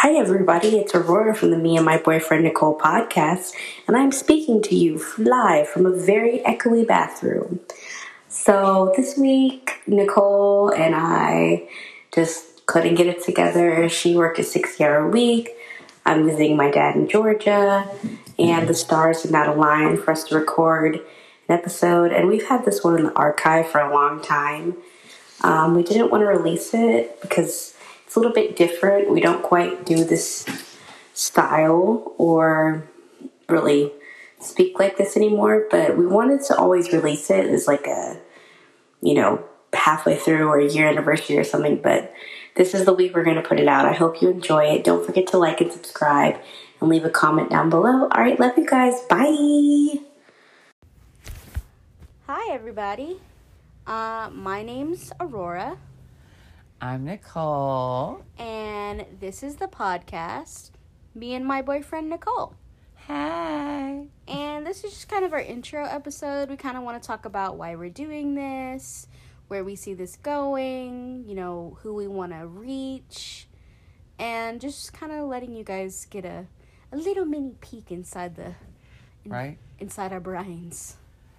[0.00, 0.76] Hi, everybody.
[0.76, 3.52] It's Aurora from the Me and My Boyfriend Nicole podcast,
[3.88, 7.60] and I'm speaking to you live from a very echoey bathroom.
[8.28, 11.70] So, this week, Nicole and I
[12.12, 13.88] just couldn't get it together.
[13.88, 15.48] She worked a 60 hour week.
[16.04, 17.88] I'm visiting my dad in Georgia,
[18.38, 20.96] and the stars did not align for us to record
[21.48, 22.12] an episode.
[22.12, 24.76] And we've had this one in the archive for a long time.
[25.40, 27.75] Um, we didn't want to release it because
[28.16, 29.10] a little bit different.
[29.10, 30.46] We don't quite do this
[31.14, 32.88] style or
[33.48, 33.92] really
[34.40, 38.20] speak like this anymore, but we wanted to always release it as like a,
[39.00, 41.80] you know, halfway through or a year anniversary or something.
[41.82, 42.12] But
[42.54, 43.86] this is the week we're going to put it out.
[43.86, 44.84] I hope you enjoy it.
[44.84, 46.36] Don't forget to like and subscribe
[46.80, 48.08] and leave a comment down below.
[48.08, 49.00] All right, love you guys.
[49.08, 50.00] Bye.
[52.26, 53.20] Hi, everybody.
[53.86, 55.78] Uh, my name's Aurora,
[56.80, 58.22] I'm Nicole.
[58.38, 60.70] and this is the podcast,
[61.14, 62.54] Me and My Boyfriend Nicole.
[63.06, 64.06] Hi.
[64.28, 66.50] And this is just kind of our intro episode.
[66.50, 69.06] We kind of want to talk about why we're doing this,
[69.48, 73.46] where we see this going, you know, who we want to reach,
[74.18, 76.46] and just kind of letting you guys get a,
[76.92, 78.54] a little mini peek inside the
[79.24, 79.58] Right?
[79.78, 80.96] inside our brains.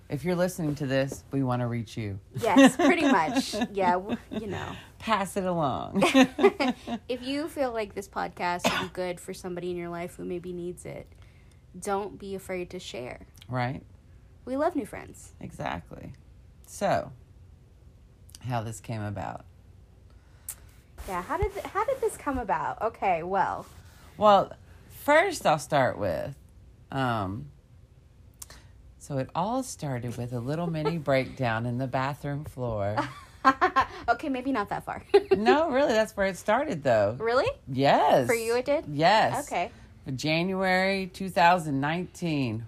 [0.09, 2.19] If you're listening to this, we want to reach you.
[2.41, 3.55] Yes, pretty much.
[3.73, 3.99] Yeah,
[4.31, 4.71] you know.
[4.99, 6.01] Pass it along.
[7.09, 10.25] if you feel like this podcast would be good for somebody in your life who
[10.25, 11.07] maybe needs it,
[11.79, 13.27] don't be afraid to share.
[13.47, 13.83] right?
[14.45, 15.33] We love new friends.
[15.41, 16.13] Exactly.
[16.65, 17.11] So,
[18.41, 19.45] how this came about.
[21.07, 22.81] Yeah, how did how did this come about?
[22.81, 23.65] Okay, well,
[24.17, 24.51] Well,
[24.89, 26.35] first I'll start with
[26.91, 27.47] um
[28.99, 32.97] so it all started with a little mini breakdown in the bathroom floor.
[34.09, 35.03] okay, maybe not that far.
[35.37, 37.15] No, really, that's where it started though.
[37.19, 37.49] really?
[37.71, 38.27] Yes.
[38.27, 38.85] For you it did?
[38.91, 39.45] Yes.
[39.47, 39.71] Okay.
[40.05, 42.65] For January 2019.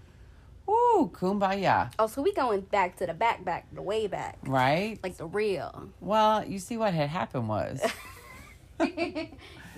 [0.66, 5.00] Woo, kumbaya, Oh, so we going back to the back, back, the way back, right?
[5.02, 5.90] like the real.
[6.00, 7.82] Well, you see what had happened was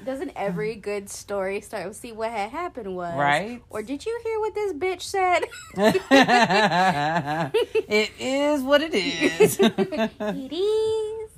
[0.05, 3.61] Doesn't every good story start with see what had happened was Right.
[3.69, 5.41] Or did you hear what this bitch said?
[7.87, 9.59] it is what it is.
[9.59, 11.29] it is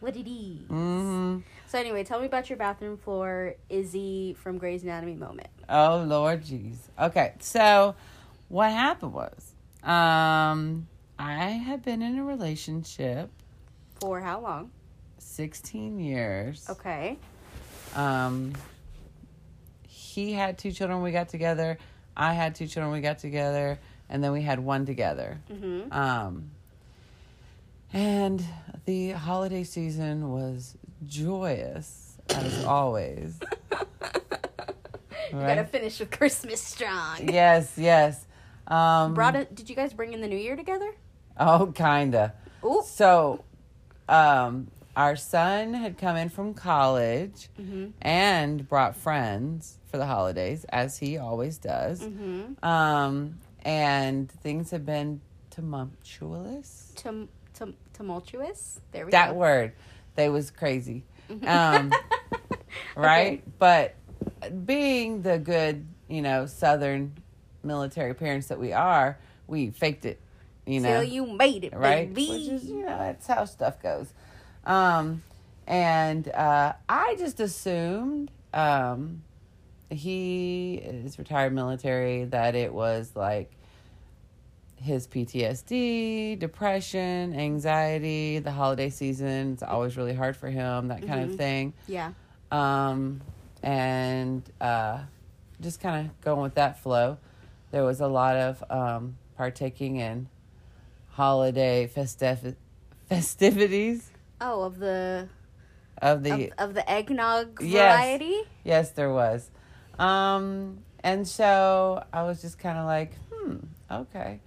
[0.00, 0.66] what it is.
[0.68, 1.38] hmm
[1.68, 5.48] So anyway, tell me about your bathroom floor Izzy from Grey's Anatomy moment.
[5.68, 6.76] Oh Lord, jeez.
[7.00, 7.94] Okay, so
[8.48, 9.52] what happened was,
[9.84, 10.88] um,
[11.18, 13.30] I had been in a relationship
[14.00, 14.70] For how long?
[15.18, 16.66] sixteen years.
[16.68, 17.18] Okay.
[17.96, 18.52] Um,
[19.88, 21.02] he had two children.
[21.02, 21.78] We got together.
[22.16, 22.92] I had two children.
[22.92, 23.78] We got together,
[24.08, 25.38] and then we had one together.
[25.50, 25.92] Mm-hmm.
[25.92, 26.50] Um,
[27.92, 28.44] and
[28.84, 33.38] the holiday season was joyous as always.
[35.32, 35.54] You Right?
[35.56, 37.28] gotta finish with Christmas strong.
[37.32, 38.26] Yes, yes.
[38.66, 39.54] Um, Brought it.
[39.54, 40.92] Did you guys bring in the New Year together?
[41.38, 42.34] Oh, kinda.
[42.64, 42.82] Ooh.
[42.84, 43.44] So,
[44.08, 44.68] um,
[45.00, 47.86] our son had come in from college Mm-hmm.
[48.02, 52.02] and brought friends for the holidays, as he always does.
[52.02, 52.62] Mm-hmm.
[52.64, 56.92] Um, and things have been tumultuous.
[56.96, 58.80] Tum, tum, tumultuous.
[58.92, 59.16] There we go.
[59.16, 59.38] That go.
[59.38, 59.72] word,
[60.16, 61.02] they was crazy.
[61.46, 61.92] Um,
[62.96, 63.42] right?
[63.58, 63.94] But
[64.66, 67.14] being the good, you know, Southern
[67.62, 70.20] military parents that we are, we faked it.
[70.66, 72.12] You know, Till you made it, right?
[72.12, 72.30] baby.
[72.30, 74.12] Which is, you know, that's how stuff goes.
[74.74, 75.22] Um,
[75.66, 79.22] and uh, I just assumed um,
[79.90, 83.50] he is retired military that it was like
[84.76, 89.52] his PTSD, depression, anxiety, the holiday season.
[89.54, 91.32] It's always really hard for him, that kind Mhm.
[91.32, 91.72] of thing.
[91.88, 92.12] yeah.
[92.52, 93.20] Um,
[93.62, 95.00] and uh,
[95.60, 97.18] just kind of going with that flow.
[97.72, 100.28] There was a lot of um, partaking in
[101.10, 102.56] holiday festiv-
[103.08, 104.10] festivities
[104.40, 105.28] Oh, of the
[106.00, 107.72] of the of, of the eggnog Yes.
[107.72, 108.40] variety.
[108.64, 109.50] yes there was
[109.98, 113.56] um and so i was just kind of like hmm
[113.90, 114.40] okay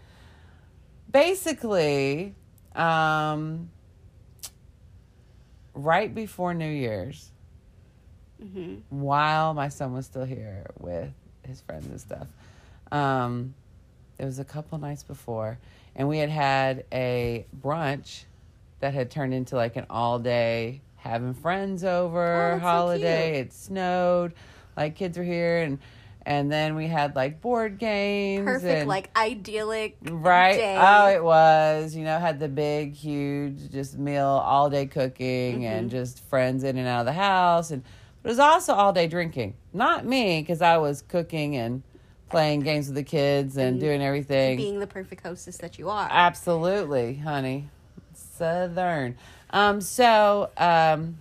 [1.12, 2.34] basically
[2.76, 3.70] um
[5.76, 7.30] right before new year's
[8.44, 8.76] Mm-hmm.
[8.90, 11.14] while my son was still here with
[11.48, 12.28] his friends and stuff.
[12.92, 13.54] Um,
[14.20, 15.60] it was a couple nights before,
[15.96, 18.26] and we had had a brunch
[18.84, 23.40] that had turned into like an all day having friends over Oh, that's so holiday.
[23.40, 24.34] it snowed,
[24.76, 25.80] like kids were here, and
[26.26, 28.44] and then we had like board games.
[28.46, 29.98] Perfect, and- like idyllic.
[30.04, 30.56] Right.
[30.58, 30.78] day.
[30.78, 31.96] Oh, it was.
[31.96, 35.92] You know, had the big, huge, just meal, all day cooking, and Mhm.
[35.92, 37.72] just friends in and out of the house.
[37.72, 37.84] And
[38.22, 39.54] But it was also all day drinking.
[39.74, 41.84] Not me, because I was cooking and
[42.30, 44.56] playing games with the kids and doing everything.
[44.58, 46.08] Being the perfect hostess that you are.
[46.10, 47.70] Absolutely, honey.
[48.38, 49.16] Southern.
[49.50, 51.18] Um, so, um,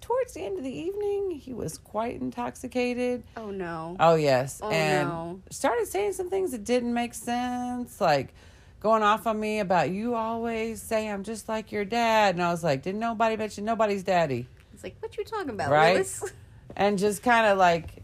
[0.00, 3.22] towards the end of the evening, he was quite intoxicated.
[3.36, 3.96] oh no.
[4.00, 4.60] Oh, yes.
[4.62, 5.40] Oh, and no.
[5.50, 8.32] started saying some things that didn't make sense, like
[8.80, 12.34] going off on me about you always say I'm just like your dad.
[12.34, 14.46] And I was like, didn't nobody mention nobody's daddy?
[14.74, 15.92] It's like, what you talking about, Right?
[15.92, 16.24] Willis?
[16.76, 18.02] and just kind of like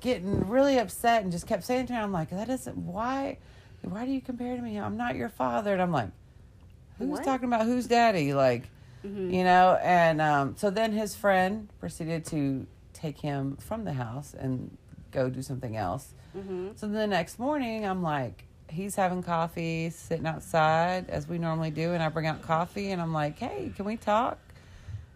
[0.00, 3.38] getting really upset and just kept saying to me, I'm like, that isn't why
[3.82, 4.78] why do you compare to me?
[4.78, 5.72] I'm not your father.
[5.72, 6.10] And I'm like,
[6.98, 7.24] who's What?
[7.24, 8.34] talking about who's daddy?
[8.34, 8.68] Like,
[9.04, 9.32] Mhm.
[9.32, 14.34] you know, and um, so then his friend proceeded to take him from the house
[14.38, 14.76] and
[15.10, 16.14] go do something else.
[16.36, 16.76] Mhm.
[16.78, 21.92] So the next morning, I'm like, he's having coffee, sitting outside as we normally do,
[21.92, 24.38] and I bring out coffee, and I'm like, hey, can we talk?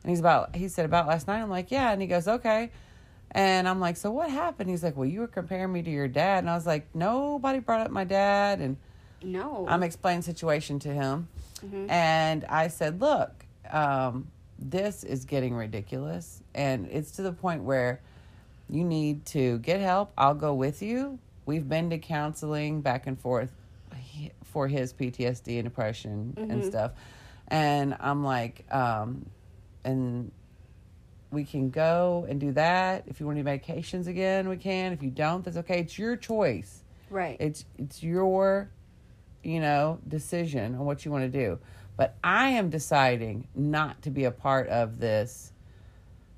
[0.03, 1.41] And he's about, he said about last night.
[1.41, 2.71] I'm like, yeah, and he goes, okay.
[3.33, 4.69] And I'm like, so what happened?
[4.71, 7.59] He's like, well, you were comparing me to your dad, and I was like, nobody
[7.61, 8.77] brought up my dad, and
[9.23, 9.65] No.
[9.69, 11.29] I'm explaining the situation to him,
[11.65, 11.91] Mhm.
[11.91, 18.01] and I said, look, um, this is getting ridiculous, and it's to the point where
[18.69, 20.13] you need to get help.
[20.19, 21.19] I'll go with you.
[21.45, 23.53] We've been to counseling back and forth
[24.45, 26.65] for his PTSD and depression and Mhm.
[26.67, 26.93] stuff.
[27.49, 29.27] And I'm like, um,
[29.85, 30.33] and
[31.31, 33.05] we can go and do that.
[33.07, 34.93] If you want any medications again, we can.
[34.93, 35.81] If you don't, that's okay.
[35.81, 36.83] It's your choice.
[37.11, 37.37] right.
[37.39, 38.69] It's it's your,
[39.47, 41.59] you know, decision on what you want to do.
[41.97, 45.53] But I am deciding not to be a part of this,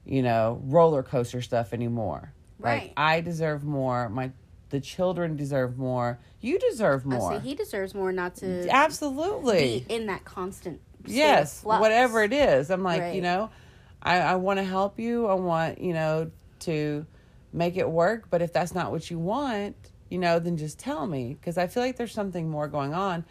[0.05, 2.32] you know, roller coaster stuff anymore.
[2.58, 2.82] Right.
[2.82, 4.08] Like I deserve more.
[4.08, 4.31] My
[4.70, 6.19] the children deserve more.
[6.40, 7.32] You deserve oh, I more.
[7.32, 9.84] say he deserves more not to Absolutely.
[9.88, 13.50] be in that constant yes whatever it is i'm like you know
[14.02, 17.06] i, I want to help you i want you know to
[17.52, 19.76] make it work but if that's not what you want
[20.10, 23.25] you know then just tell me because i feel like there's something more going on.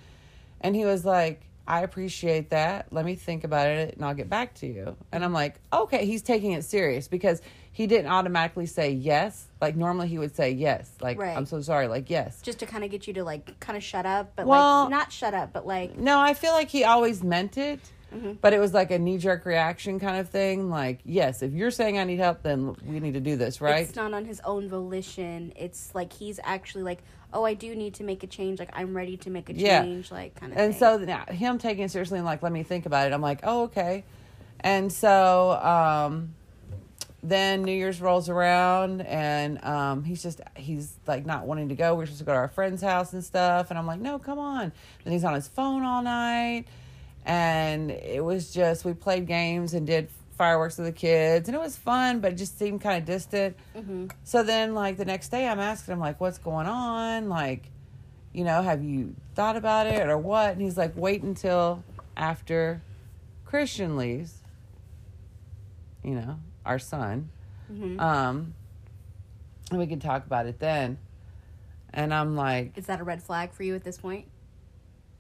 [0.62, 2.88] And he was like i appreciate that.
[2.94, 4.96] Let me think about it and i'll get back to you.
[5.12, 7.42] And i'm like okay he's taking it serious because
[7.72, 9.46] he didn't automatically say yes.
[9.62, 10.90] Like normally he would say yes.
[11.02, 11.36] Like Right.
[11.38, 12.42] i'm so sorry like yes.
[12.42, 14.92] Just to kind of get you to like kind of shut up, but Well- like
[14.92, 17.80] not shut up, but like No, I feel like he always meant it,
[18.14, 18.34] Mm-hmm.
[18.40, 20.70] but it was like a knee jerk reaction kind of thing.
[20.70, 23.82] Like, yes, if you're saying I need help, then we need to do this, right?
[23.86, 25.52] it's not on his own volition.
[25.58, 27.00] It's like he's actually like,
[27.34, 28.60] oh, I do need to make a change.
[28.60, 29.82] Like I'm ready to make a Yeah.
[29.84, 30.10] change.
[30.10, 30.58] Like kind of.
[30.58, 30.80] and thing.
[30.80, 33.14] so now him taking it seriously and like, let me think about it.
[33.14, 34.06] I'm like, oh, okay.
[34.62, 36.34] And so um,
[37.22, 41.94] then New Year's rolls around and um, he's just, he's like not wanting to go.
[41.96, 43.70] We're supposed to go to our friend's house and stuff.
[43.70, 44.72] And I'm like, no, come on.
[45.04, 46.66] And he's on his phone all night.
[47.28, 51.50] And it was just, we played games and did fireworks with the kids.
[51.50, 53.58] And it was fun, but it just seemed kind of distant.
[53.76, 54.10] Mhm.
[54.24, 57.28] So then, like, the next day, I'm asking him, like, what's going on?
[57.28, 57.70] Like,
[58.32, 60.54] you know, have you thought about it or what?
[60.54, 61.84] And he's like, wait until
[62.16, 62.82] after
[63.44, 64.36] Christian leaves,
[66.04, 67.30] you know, our son.
[67.70, 68.00] Mhm.
[68.00, 68.54] Um,
[69.70, 70.98] and we can talk about it then.
[71.94, 74.28] And I'm like, is that a red flag for you at this point,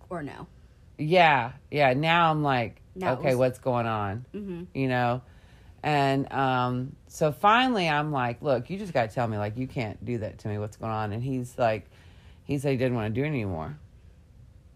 [0.09, 0.47] or no?
[0.97, 1.93] Yeah, yeah.
[1.93, 4.25] Now I'm like, it okay, was- what's going on?
[4.33, 4.63] Mm-hmm.
[4.73, 5.21] You know?
[5.83, 9.67] And um, so finally, I'm like, look, you just got to tell me, like, you
[9.67, 10.57] can't do that to me.
[10.57, 11.13] What's going on?
[11.13, 11.89] And he's like,
[12.43, 13.77] he said he didn't want to do it anymore.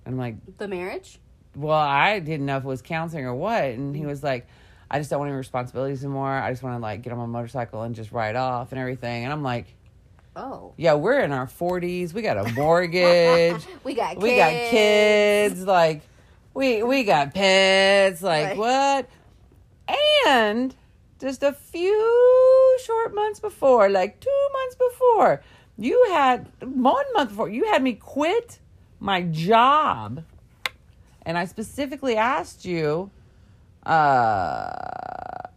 [0.06, 1.20] I'm like, The marriage.
[1.56, 3.64] well, I didn't know if it was counseling or what.
[3.64, 4.48] And he was like,
[4.90, 6.32] I just don't want any responsibilities anymore.
[6.32, 9.24] I just want to like get on my motorcycle and just ride off and everything.
[9.24, 9.68] And I'm like,
[10.34, 12.14] Oh, yeah, we're in our 40s.
[12.14, 13.66] We got a mortgage.
[13.84, 14.24] we got kids.
[14.24, 15.66] we got kids.
[15.66, 16.02] Like,
[16.54, 18.22] we we got pets.
[18.22, 18.58] Like Right.
[18.58, 19.10] what?
[20.28, 20.76] And
[21.20, 25.42] just a few short months before, like two months before,
[25.78, 28.60] you had one month before you had me quit
[29.00, 30.24] my job,
[31.24, 33.10] and I specifically asked you,
[33.86, 34.72] uh,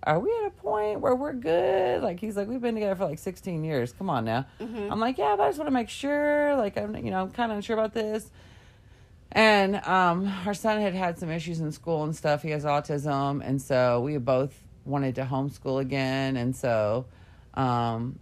[0.04, 3.04] "Are we at a point where we're good?" Like he's like, "We've been together for
[3.06, 3.92] like 16 years.
[3.92, 4.90] Come on now." Mhm.
[4.90, 6.56] I'm like, "Yeah, but I just want to make sure.
[6.56, 8.30] Like, I'm you know I'm kind of unsure about this."
[9.34, 12.42] And um, our son had had some issues in school and stuff.
[12.42, 16.36] He has autism, and so we both wanted to homeschool again.
[16.36, 17.06] And so,
[17.54, 18.18] um,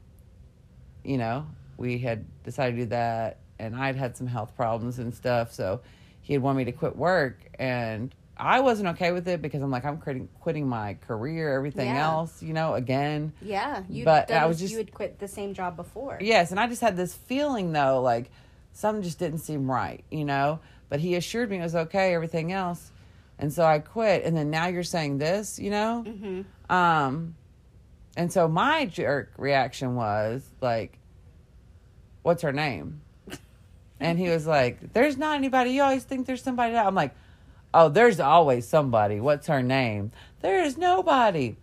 [1.05, 3.39] you know, we had decided to do that.
[3.59, 5.83] And I'd had some health problems and stuff, so
[6.23, 9.71] he had wanted me to quit work, and I wasn't okay with it because I'm
[9.71, 12.03] like, I'm quitting, quitting my career, everything Yeah.
[12.11, 13.33] else, you know, again.
[13.43, 14.05] Yeah, you.
[14.05, 16.19] But I was just- you had quit the same job before.
[16.21, 18.31] Yes, and I just had this feeling though, like
[18.73, 20.59] something just didn't seem right, you know.
[20.93, 22.93] But he assured me it was okay, everything else,
[23.39, 24.25] and so I quit.
[24.25, 26.05] And then now you're saying this, you know.
[26.07, 26.71] Mm-hmm.
[26.71, 27.35] Um,
[28.15, 30.99] and so my jerk reaction was like,
[32.21, 33.01] "What's her name?"
[34.01, 35.71] And he was like, "There's not anybody.
[35.71, 37.15] You always think there's somebody." I'm like,
[37.73, 39.19] "Oh, there's always somebody.
[39.19, 41.57] What's her name?" There is nobody.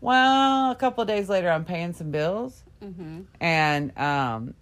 [0.00, 3.20] Well, a couple of days later, I'm paying some bills Mm-hmm.
[3.42, 4.54] and um,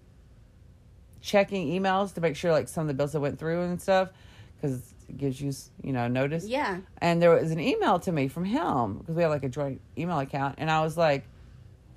[1.28, 4.08] checking emails to make sure like some of the bills that went through and stuff
[4.56, 6.46] because it gives you you know notice.
[6.46, 6.78] Yeah.
[6.98, 9.80] And there was an email to me from him because we have like a joint
[9.96, 11.24] email account, and I was like,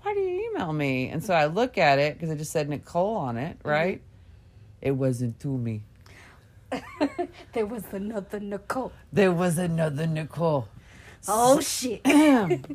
[0.01, 2.69] "Why do you email me?" And so I look at it because it just said
[2.69, 3.69] Nicole on it, mm-hmm.
[3.69, 4.01] right?
[4.81, 5.83] It wasn't to me.
[7.53, 8.91] there was another Nicole.
[9.13, 10.67] There was another Nicole.
[11.27, 12.05] Oh shit.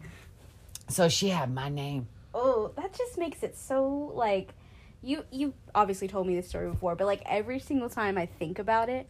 [0.89, 2.09] so she had my name.
[2.35, 4.55] oh, that just makes it so like
[5.03, 8.59] you you obviously told me this story before, but like every single time I think
[8.59, 9.09] about it,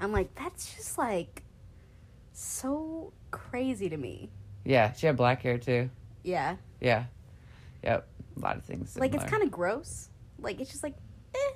[0.00, 1.42] I'm like that's just like
[2.32, 4.30] so crazy to me.
[4.64, 5.90] Yeah, she had black hair too.
[6.22, 6.56] Yeah.
[6.80, 7.04] Yeah,
[7.82, 8.06] yep,
[8.36, 8.96] a lot of things.
[8.96, 10.08] Like it's kind of gross.
[10.38, 10.94] Like it's just like
[11.34, 11.52] eh.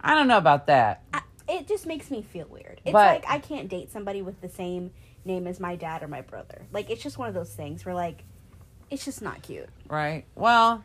[0.00, 1.02] I don't know about that.
[1.12, 2.80] I, it just makes me feel weird.
[2.84, 4.90] It's But- like I can't date somebody with the same
[5.24, 6.62] name as my dad or my brother.
[6.72, 8.24] Like it's just one of those things where like
[8.90, 9.68] it's just not cute.
[9.88, 10.24] Right.
[10.34, 10.84] Well,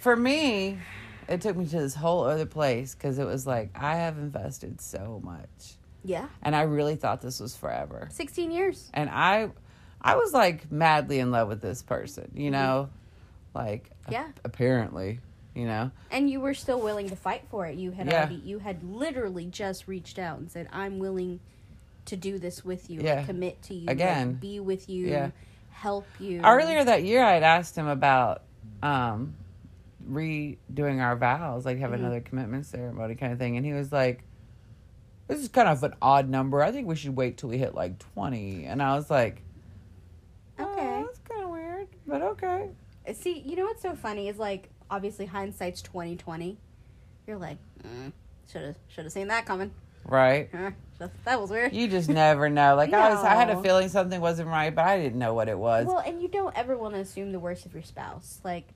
[0.00, 0.78] for me,
[1.28, 4.80] it took me to this whole other place because it was like I have invested
[4.80, 6.28] so much, Yeah.
[6.42, 8.08] and I really thought this was forever.
[8.12, 8.90] 16 years.
[8.94, 9.50] And I,
[10.00, 12.30] I was like madly in love with this person.
[12.34, 12.88] You know,
[13.54, 14.12] like Mm-hmm.
[14.12, 14.24] Yeah.
[14.28, 15.20] ap- apparently,
[15.54, 15.90] you know.
[16.10, 17.76] And you were still willing to fight for it.
[17.76, 18.18] You had Yeah.
[18.20, 21.40] already you had literally just reached out and said, "I'm willing
[22.06, 23.14] to do this with you, Yeah.
[23.14, 24.34] like, commit to you, like, Again.
[24.34, 25.30] be with you, Yeah.
[25.70, 28.42] help you." Earlier that year, I had asked him about
[28.82, 29.34] um,
[30.10, 31.94] redoing our vows, like have Mhm.
[31.94, 34.24] another commitment ceremony kind of thing, and he was like.
[35.26, 36.62] This is kind of an odd number.
[36.62, 38.66] I think we should wait till we hit like 20.
[38.66, 39.40] And I was like,
[40.60, 40.68] Okay.
[41.00, 42.68] Oh, that's kind of weird, but okay.
[43.14, 46.58] See, you know what's so funny is like obviously hindsight's 2020.
[47.26, 48.12] You're like, mm,
[48.52, 49.70] should have should have seen that coming.
[50.04, 50.50] Right?
[50.98, 51.72] That- that was weird.
[51.72, 52.76] You just never know.
[52.76, 55.48] Like I was, I had a feeling something wasn't right, but I didn't know what
[55.48, 55.86] it was.
[55.86, 58.38] Well, and you don't ever want to assume the worst of your spouse.
[58.44, 58.68] Like,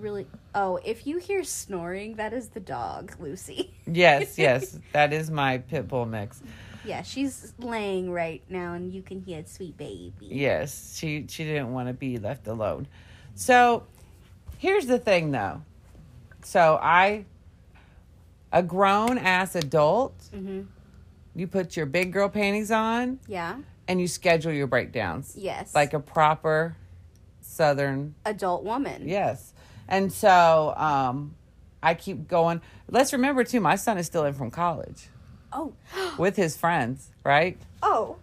[0.00, 0.26] really.
[0.54, 3.74] Oh, if you hear snoring, that is the dog, Lucy.
[3.86, 6.42] yes, yes, that is my pit bull mix.
[6.84, 10.12] Yeah, she's laying right now, and you can hear sweet baby.
[10.20, 12.86] Yes, she she didn't want to be left alone.
[13.34, 13.84] So,
[14.58, 15.62] here's the thing, though.
[16.44, 17.24] So I,
[18.52, 20.62] a grown ass adult, Mm-hmm.
[21.34, 23.56] you put your big girl panties on Yeah.
[23.88, 25.74] and you schedule your breakdowns Yes.
[25.74, 26.76] like a proper
[27.40, 29.08] Southern adult woman.
[29.08, 29.52] Yes.
[29.88, 31.34] And so um,
[31.82, 32.60] I keep going.
[32.90, 35.08] Let's remember, too, my son is still in from college
[35.52, 35.72] Oh.
[36.18, 37.58] with his friends, right?
[37.82, 38.16] oh.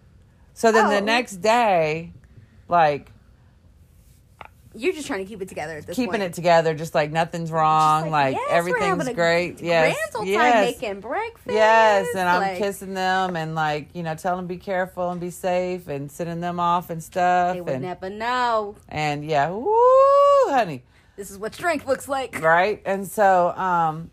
[0.56, 1.06] So then the Oh.
[1.06, 2.12] next day,
[2.68, 3.12] like
[4.76, 6.24] You're just trying to keep it together at this keeping point.
[6.24, 9.62] it together, just like nothing's wrong, Just like, yes, everything's having a great.
[9.62, 9.96] Yes.
[10.14, 10.66] Grand yes.
[10.82, 11.48] making breakfast.
[11.48, 15.20] Yes, and I'm like, kissing them and like you know telling them be careful and
[15.22, 18.76] be safe and sending them off and stuff They would and never know.
[18.90, 19.74] and yeah, woo,
[20.50, 20.84] honey.
[21.16, 22.40] This is what strength looks like.
[22.42, 24.10] right and so um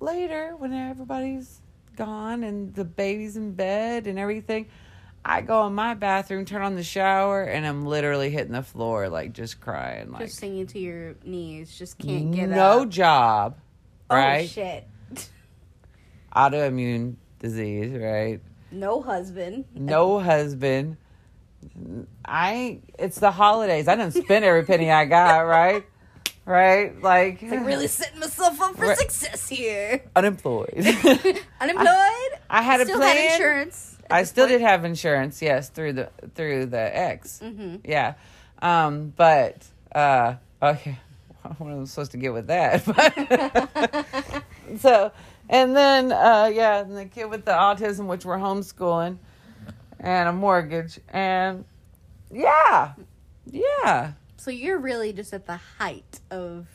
[0.00, 1.60] later when everybody's
[1.96, 4.66] gone and the baby's in bed and everything
[5.24, 9.08] i go in my bathroom turn on the shower and i'm literally hitting the floor
[9.08, 11.76] like just crying like Just singing to your knees.
[11.78, 12.88] Just can't get no up.
[12.88, 13.56] job
[14.10, 14.88] Oh right shit.
[16.34, 19.64] autoimmune disease right No husband.
[19.74, 20.96] no husband
[22.24, 25.84] i it's the holidays i didn't spend every penny i got right
[26.44, 28.98] right like, Like really setting myself up for Right.
[28.98, 30.02] success here.
[30.16, 30.74] unemployed
[31.60, 32.32] Unemployed.
[32.50, 33.00] I had a plan.
[33.16, 33.96] had insurance.
[34.10, 34.58] I still point.
[34.58, 37.40] did have insurance, yes, through the through the ex.
[37.42, 37.80] Mhm.
[37.84, 38.14] Yeah.
[38.60, 40.98] Um, but uh okay.
[41.58, 42.84] What am I supposed to get with that?
[42.84, 44.44] But
[44.80, 45.12] so
[45.48, 49.18] and then uh yeah, and the kid with the autism which we're homeschooling
[50.00, 51.64] and a mortgage and
[52.30, 52.92] yeah.
[53.46, 54.12] Yeah.
[54.42, 56.66] So you're really just at the height of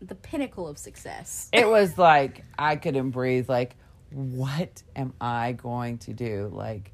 [0.00, 1.48] the pinnacle of success.
[1.52, 3.74] It was like I couldn't breathe like
[4.12, 6.48] what am I going to do?
[6.54, 6.92] Like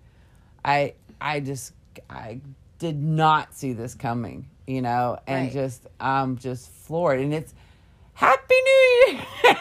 [0.65, 1.75] I I just
[2.09, 2.41] I
[2.79, 5.53] did not see this coming, you know, and Right.
[5.53, 7.53] just I'm just floored and it's
[8.15, 9.23] Happy New Year.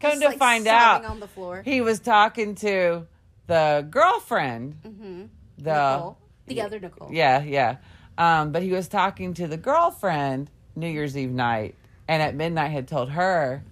[0.00, 1.60] Come Just, to like, find out on the floor.
[1.62, 3.06] he was talking to
[3.48, 5.24] the girlfriend, Mm-hmm.
[5.58, 7.10] the Nicole, the other Nicole.
[7.12, 7.76] yeah, yeah.
[8.16, 11.74] Um, but he was talking to the girlfriend New Year's Eve night,
[12.08, 13.62] and at midnight had told her,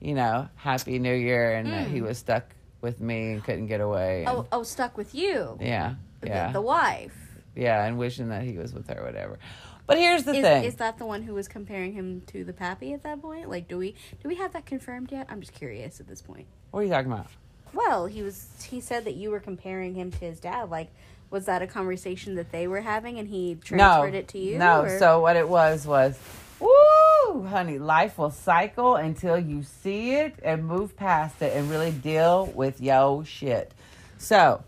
[0.00, 2.44] you know, Happy New Year, and that he was stuck
[2.80, 4.24] with me and couldn't get away.
[4.24, 4.40] and- Hmm.
[4.40, 5.56] Oh, oh, stuck with you.
[5.60, 7.14] yeah, The- yeah, The, wife.
[7.54, 9.38] yeah, and wishing that he was with her, whatever.
[9.86, 10.64] But here's the Is, thing.
[10.64, 13.48] is that the one who was comparing him to the pappy at that point?
[13.50, 15.26] Like, do we do we have that confirmed yet?
[15.28, 16.46] I'm just curious at this point.
[16.70, 17.26] what are you talking about?
[17.74, 18.48] Well, he was.
[18.68, 20.70] He said that you were comparing him to his dad.
[20.70, 20.88] Like,
[21.32, 24.58] was that a conversation that they were having, and he transferred no, it to you?
[24.58, 24.82] No.
[24.82, 26.18] or- So what it was was,
[26.60, 31.90] woo, honey, life will cycle until you see it and move past it and really
[31.90, 33.72] deal with yo shit.
[34.18, 34.62] So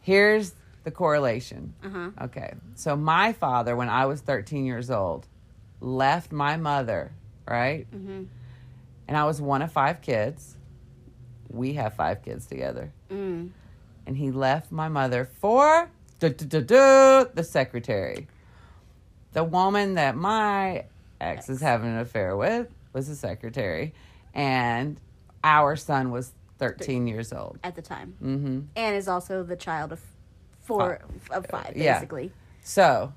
[0.00, 0.54] here's
[0.84, 1.74] the correlation.
[1.84, 2.10] Uh-huh.
[2.22, 2.54] Okay.
[2.74, 5.26] So my father, when I was 13 years old,
[5.82, 7.12] left my mother,
[7.46, 7.86] right?
[7.94, 8.26] Mhm.
[9.06, 10.56] And I was one of five kids.
[11.50, 12.90] We have five kids together.
[13.10, 13.50] Mm.
[14.10, 15.88] And he left my mother for
[16.18, 18.26] the secretary.
[19.34, 20.86] The woman that my
[21.20, 23.94] ex is having an affair with was the secretary.
[24.34, 25.00] And
[25.44, 27.60] our son was 13 years old.
[27.62, 30.00] At the time, hmm and is also the child of
[30.62, 30.98] four
[31.30, 31.94] of five, yeah.
[31.94, 32.32] basically.
[32.64, 33.12] So,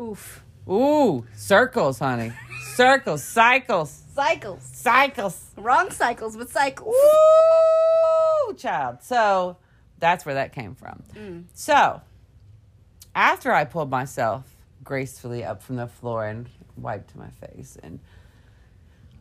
[0.00, 0.42] Oof.
[0.66, 2.32] ooh, circles, honey.
[2.74, 4.62] circles, cycles, Cycles.
[4.62, 5.50] cycles.
[5.58, 6.94] Wrong cycles, but cycles.
[6.96, 9.02] Ooh, child.
[9.02, 9.58] So
[9.98, 11.02] that's where that came from.
[11.14, 11.44] Mm.
[11.54, 12.00] So
[13.14, 14.44] after I pulled myself
[14.84, 17.98] gracefully up from the floor and wiped my face and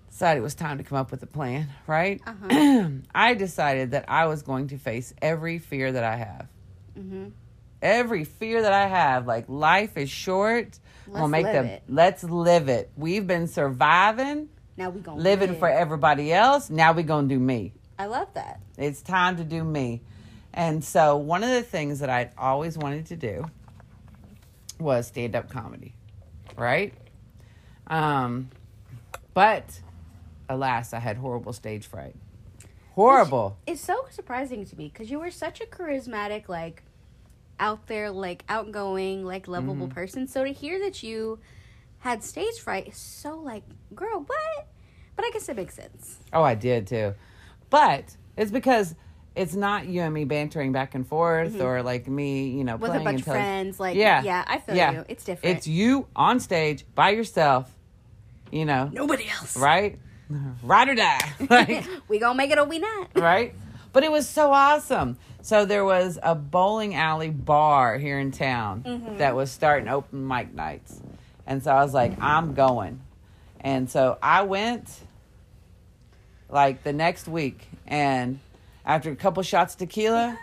[0.09, 2.21] decided it was time to come up with a plan, right?
[2.25, 2.89] Uh-huh.
[3.15, 6.47] I decided that I was going to face every fear that I have.
[6.97, 7.31] Mhm.
[7.81, 10.79] Every fear that I have, like life is short.
[11.07, 11.83] Let's make live the it.
[11.87, 12.91] let's live it.
[12.97, 15.59] We've been surviving, Now we gonna living live.
[15.59, 16.69] for everybody else.
[16.71, 17.73] Now we gonna do me.
[17.99, 18.59] I love that.
[18.77, 20.01] It's time to do me.
[20.57, 23.45] And so, one of the things that I'd always wanted to do
[24.79, 25.93] was stand up comedy,
[26.57, 26.95] right?
[27.85, 28.49] Um,
[29.35, 29.81] but
[30.49, 32.15] alas, I had horrible stage fright.
[32.95, 33.55] Horrible.
[33.67, 36.81] It's so surprising to me because you were such a charismatic, like
[37.59, 39.93] out there, like outgoing, like lovable Mm-hmm.
[39.93, 40.27] person.
[40.27, 41.37] So to hear that you
[41.99, 44.67] had stage fright is so like, girl, what?
[45.15, 46.17] But I guess it makes sense.
[46.33, 47.13] Oh, I did too.
[47.69, 48.95] But it's because
[49.37, 52.81] it's not you and me bantering back and forth or like me, you know, Mm-hmm.
[52.81, 54.23] With a bunch of friends, like Yeah.
[54.23, 54.91] yeah, I feel Yeah.
[54.91, 55.05] you.
[55.07, 55.57] It's different.
[55.57, 57.71] It's you on stage by yourself,
[58.51, 59.55] you know, nobody else.
[59.57, 59.97] right?
[60.63, 61.31] Ride or die.
[61.49, 63.09] Like, we gonna make it or we not.
[63.15, 63.53] right?
[63.93, 65.17] But it was so awesome.
[65.41, 69.17] So there was a bowling alley bar here in town Mm-hmm.
[69.17, 70.99] that was starting open mic nights.
[71.45, 72.99] And so I was like, I'm going.
[73.61, 74.89] And so I went
[76.49, 78.39] like the next week and
[78.87, 80.39] after a couple shots of tequila,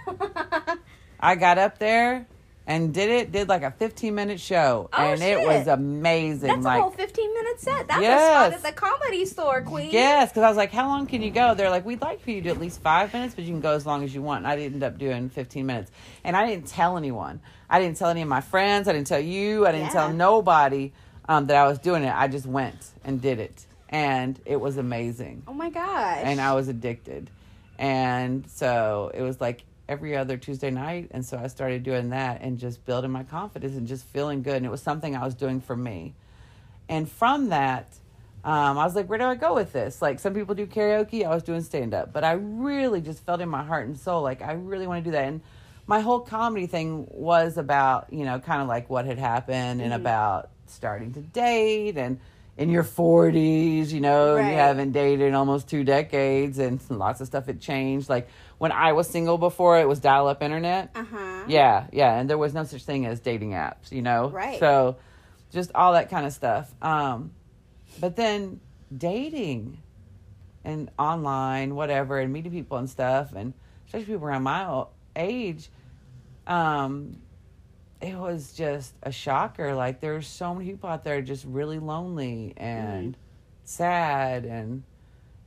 [1.19, 2.27] I got up there
[2.67, 4.89] and did it, did like a 15 minute show.
[4.93, 6.49] Oh, and it was amazing.
[6.49, 7.89] That's like a whole fifteen minute set.
[7.89, 8.53] That Yes.
[8.53, 9.91] was fun at the comedy store, Queen.
[9.91, 11.55] Yes, because I was like, how long can you go?
[11.55, 13.61] They're like, we'd like for you to do at least five minutes, but you can
[13.61, 14.45] go as long as you want.
[14.45, 15.91] And I ended up doing 15 minutes.
[16.23, 17.41] And I didn't tell anyone.
[17.69, 18.89] I didn't tell any of my friends.
[18.89, 19.67] I didn't tell you.
[19.67, 20.93] I didn't tell nobody
[21.29, 22.15] um, that I was doing it.
[22.15, 23.67] I just went and did it.
[23.91, 25.43] And it was amazing.
[25.47, 26.19] Oh my gosh.
[26.23, 27.31] And I was addicted.
[27.79, 31.09] And so it was like every other Tuesday night.
[31.11, 34.57] And so I started doing that and just building my confidence and just feeling good.
[34.57, 36.15] And it was something I was doing for me.
[36.89, 37.95] And from that,
[38.45, 40.03] um, I was like, where do I go with this?
[40.03, 41.25] Like, some people do karaoke.
[41.25, 42.13] I was doing stand up.
[42.13, 45.11] But I really just felt in my heart and soul, like, I really want to
[45.11, 45.25] do that.
[45.25, 45.41] And
[45.87, 49.93] my whole comedy thing was about, you know, kind of like what had happened and
[49.95, 52.21] about starting to date and
[52.57, 54.51] in your 40s, you know, Right.
[54.51, 58.09] you haven't dated in almost two decades and lots of stuff had changed.
[58.09, 60.91] Like, when I was single before, it was dial up internet.
[60.95, 61.45] Uh huh.
[61.49, 64.29] Yeah, yeah, and there was no such thing as dating apps, you know.
[64.31, 64.59] Right.
[64.61, 64.97] So,
[65.51, 66.73] just all that kind of stuff.
[66.81, 67.33] Um,
[68.01, 68.61] but then
[68.97, 69.79] dating
[70.65, 73.53] and online, whatever, and meeting people and stuff, and
[73.87, 74.85] especially people around my
[75.17, 75.69] age,
[76.47, 77.21] um,
[78.05, 79.75] it was just a shocker.
[79.75, 83.17] Like there's so many people out there just really lonely and
[83.65, 84.83] sad, and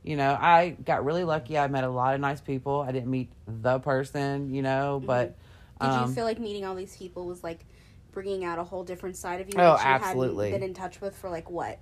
[0.02, 1.56] you know, I got really lucky.
[1.56, 2.80] I met a lot of nice people.
[2.80, 5.36] I didn't meet the person, you know, but.
[5.80, 7.64] Did um, you feel like meeting all these people was like
[8.10, 10.46] bringing out a whole different side of you Oh, that you absolutely.
[10.50, 11.78] hadn't been in touch with for like what?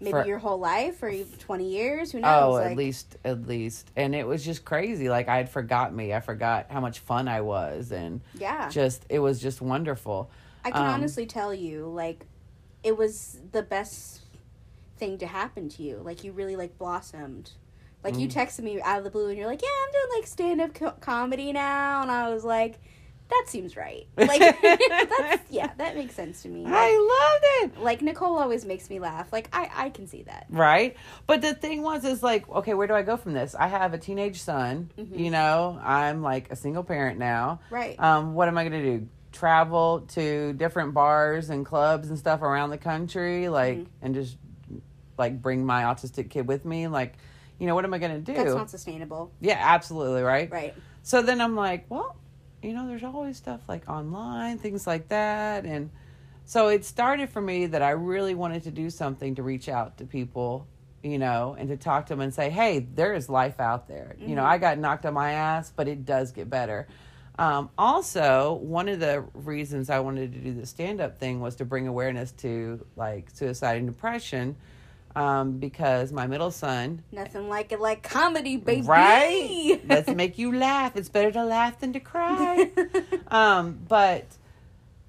[0.00, 2.12] Maybe For- your whole life or 20 years?
[2.12, 2.42] Who knows?
[2.42, 5.08] Oh, like, at least, at least, and it was just crazy.
[5.08, 6.12] Like I had forgot me.
[6.12, 8.68] I forgot how much fun I was, and Yeah.
[8.68, 10.30] just it was just wonderful.
[10.64, 12.26] I can um, honestly tell you, like,
[12.82, 14.20] it was the best
[14.96, 16.00] thing to happen to you.
[16.02, 17.50] Like, you really, like, blossomed.
[18.02, 18.20] Like, Mm.
[18.20, 20.60] you texted me out of the blue and you're like, yeah, I'm doing, like, stand
[20.60, 22.02] up co- comedy now.
[22.02, 22.78] And I was like,
[23.30, 24.06] that seems right.
[24.16, 26.64] Like, that's, yeah, that makes sense to me.
[26.64, 27.82] Like, I loved it.
[27.82, 29.32] like, Nicole always makes me laugh.
[29.32, 30.46] Like, I, I can see that.
[30.50, 30.96] Right.
[31.26, 33.54] But the thing was, is like, okay, where do I go from this?
[33.54, 34.90] I have a teenage son.
[34.98, 35.18] Mhm.
[35.18, 37.60] You know, I'm like a single parent now.
[37.70, 37.98] Right.
[37.98, 39.08] Um, what am I going to do?
[39.32, 43.90] travel to different bars and clubs and stuff around the country, like, Mm-hmm.
[44.06, 44.36] and just
[45.18, 46.86] like bring my autistic kid with me.
[46.86, 47.14] Like,
[47.58, 48.32] you know, what am I going to do?
[48.32, 49.32] That's not sustainable.
[49.40, 50.48] yeah, absolutely, right?
[50.52, 50.72] Right.
[51.02, 52.14] So then I'm like, well,
[52.64, 55.64] you know, there's always stuff like online, things like that.
[55.64, 55.90] And
[56.44, 59.98] so it started for me that I really wanted to do something to reach out
[59.98, 60.66] to people,
[61.02, 64.16] you know, and to talk to them and say, hey, there is life out there.
[64.18, 66.88] You know, I got knocked on my ass, but it does get better.
[67.38, 71.56] Um, also, one of the reasons I wanted to do the stand up thing was
[71.56, 74.56] to bring awareness to like suicide and depression
[75.16, 78.86] um, because my middle son Nothing like it like comedy, baby.
[78.86, 79.80] Right?
[79.86, 80.96] Let's make you laugh.
[80.96, 82.70] It's better to laugh than to cry.
[83.28, 84.24] um, but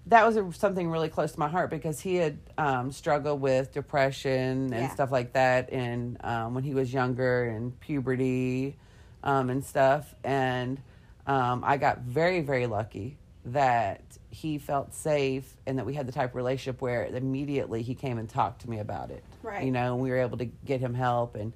[0.07, 3.73] that was a, something really close to my heart because he had um, struggled with
[3.73, 4.89] depression and Yeah.
[4.89, 8.75] stuff like that, and um, when he was younger and puberty
[9.23, 10.79] um, and stuff, and
[11.25, 16.11] um, I got very very lucky that he felt safe and that we had the
[16.11, 19.63] type of relationship where immediately he came and talked to me about it Right.
[19.63, 21.53] you know and we were able to get him help and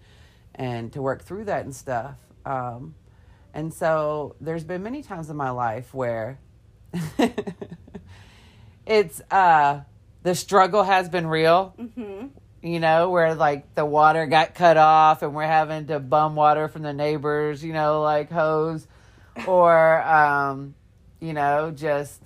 [0.56, 2.16] and to work through that and stuff.
[2.46, 2.96] Um
[3.54, 6.40] and so there's been many times in my life where
[8.86, 9.82] it's uh
[10.24, 11.74] the struggle has been real.
[11.96, 12.28] Hmm
[12.62, 16.68] you know, where like the water got cut off and we're having to bum water
[16.68, 18.86] from the neighbors, you know, like hose,
[19.48, 20.76] or, um,
[21.20, 22.22] you know, just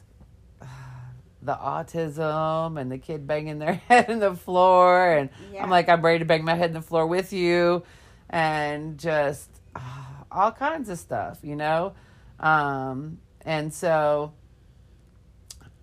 [1.44, 5.12] the autism and the kid banging their head in the floor.
[5.14, 5.64] And Yeah.
[5.64, 7.84] I'm like, I'm ready to bang my head in the floor with you,
[8.30, 11.94] and just ah, all kinds of stuff, you know.
[12.40, 14.34] Um, and so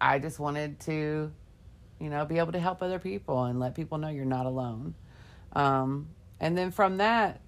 [0.00, 1.32] I just wanted to
[2.00, 4.94] you know, be able to help other people and let people know you're not alone.
[5.52, 6.08] Um,
[6.40, 7.42] and then from that,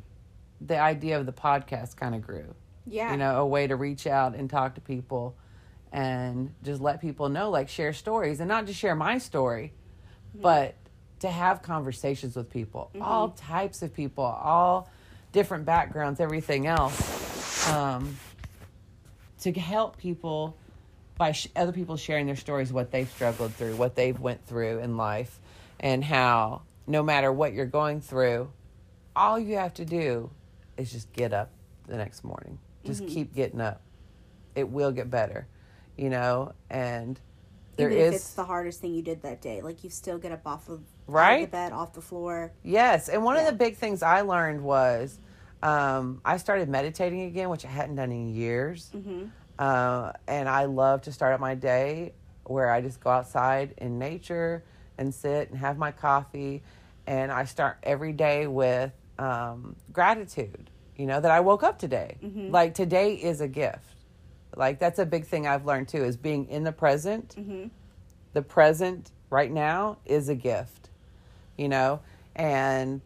[0.61, 2.55] the idea of the podcast kind of grew.
[2.87, 3.13] Yeah.
[3.13, 5.37] You know, a way to reach out and talk to people
[5.93, 9.73] and just let people know, like share stories and not just share my story,
[10.35, 10.75] but
[11.21, 14.89] to have conversations with people, all types of people, all
[15.33, 18.17] different backgrounds, everything else, um,
[19.41, 20.57] to help people
[21.19, 24.79] by sh- other people sharing their stories, what they've struggled through, what they've went through
[24.81, 25.39] in life,
[25.79, 28.51] and how no matter what you're going through,
[29.15, 30.31] all you have to do
[30.77, 31.51] is just get up
[31.87, 32.59] the next morning.
[32.85, 33.83] Just keep getting up.
[34.57, 35.47] It will get better,
[35.97, 36.53] you know.
[36.71, 37.19] And
[37.77, 40.33] there Even if it's the hardest thing you did that day, like you still get
[40.33, 41.47] up off of Right?
[41.47, 42.53] the bed, off the floor.
[42.63, 43.43] Yes, and one Yeah.
[43.43, 45.19] of the big things I learned was
[45.63, 48.91] um, I started meditating again, which I hadn't done in years.
[48.95, 49.27] Mm-hmm.
[49.59, 53.99] Uh, and I love to start out my day where I just go outside in
[53.99, 54.65] nature
[54.99, 56.63] and sit and have my coffee.
[57.07, 62.17] And I start every day with um, gratitude, you know, that I woke up today.
[62.51, 63.85] Like today is a gift.
[64.57, 67.35] Like that's a big thing I've learned too is being in the present.
[67.39, 67.69] Mm-hmm.
[68.35, 70.91] The present right now is a gift,
[71.57, 72.01] you know,
[72.37, 73.01] and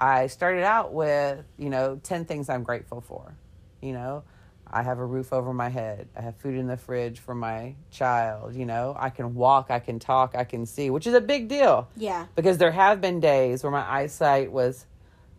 [0.00, 3.34] I started out with, you know, 10 things I'm grateful for.
[3.80, 4.22] You know,
[4.70, 6.08] I have a roof over my head.
[6.16, 8.54] I have food in the fridge for my child.
[8.54, 11.48] You know, I can walk, I can talk, I can see, which is a big
[11.48, 12.26] deal Yeah.
[12.34, 14.86] because there have been days where my eyesight was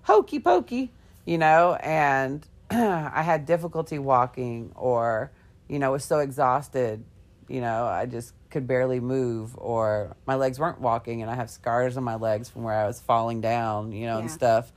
[0.04, 0.92] hokey pokey,
[1.26, 5.32] you know, and I had difficulty walking or,
[5.68, 7.04] you know, was so exhausted,
[7.48, 11.50] you know, I just could barely move or my legs weren't walking and I have
[11.50, 14.72] scars on my legs from where I was falling down, you know, and stuff.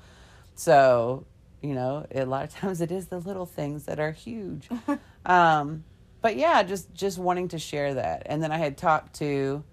[0.54, 1.26] So,
[1.60, 4.68] you know, a lot of times it is the little things that are huge.
[5.26, 5.84] um,
[6.20, 8.22] but yeah, just just wanting to share that.
[8.26, 9.64] And then I had talked to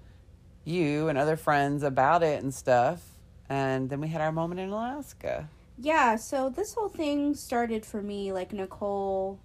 [0.65, 3.01] you and other friends about it and stuff.
[3.47, 5.49] And then we had our moment in Alaska.
[5.81, 9.39] Yeah, so this whole thing started for me like Nicole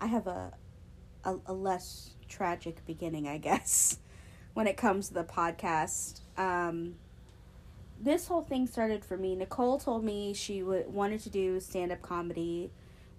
[0.00, 0.52] I have a
[1.24, 3.98] a, a less tragic beginning, I guess,
[4.54, 6.20] when it comes to the podcast.
[6.36, 6.96] Um
[8.00, 9.36] this whole thing started for me.
[9.36, 12.70] Nicole told me she w- wanted to do stand-up comedy,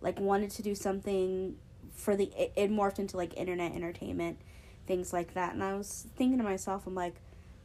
[0.02, 1.56] like wanted to do something
[1.94, 4.38] for the it, it morphed into like internet entertainment,
[4.88, 5.54] things like that.
[5.54, 7.16] And I was thinking to myself, I'm like,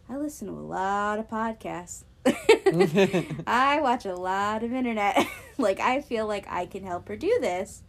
[0.09, 2.05] I listen to a lot of podcasts.
[3.47, 5.27] I watch a lot of internet.
[5.59, 7.83] like I feel like I can help her do this.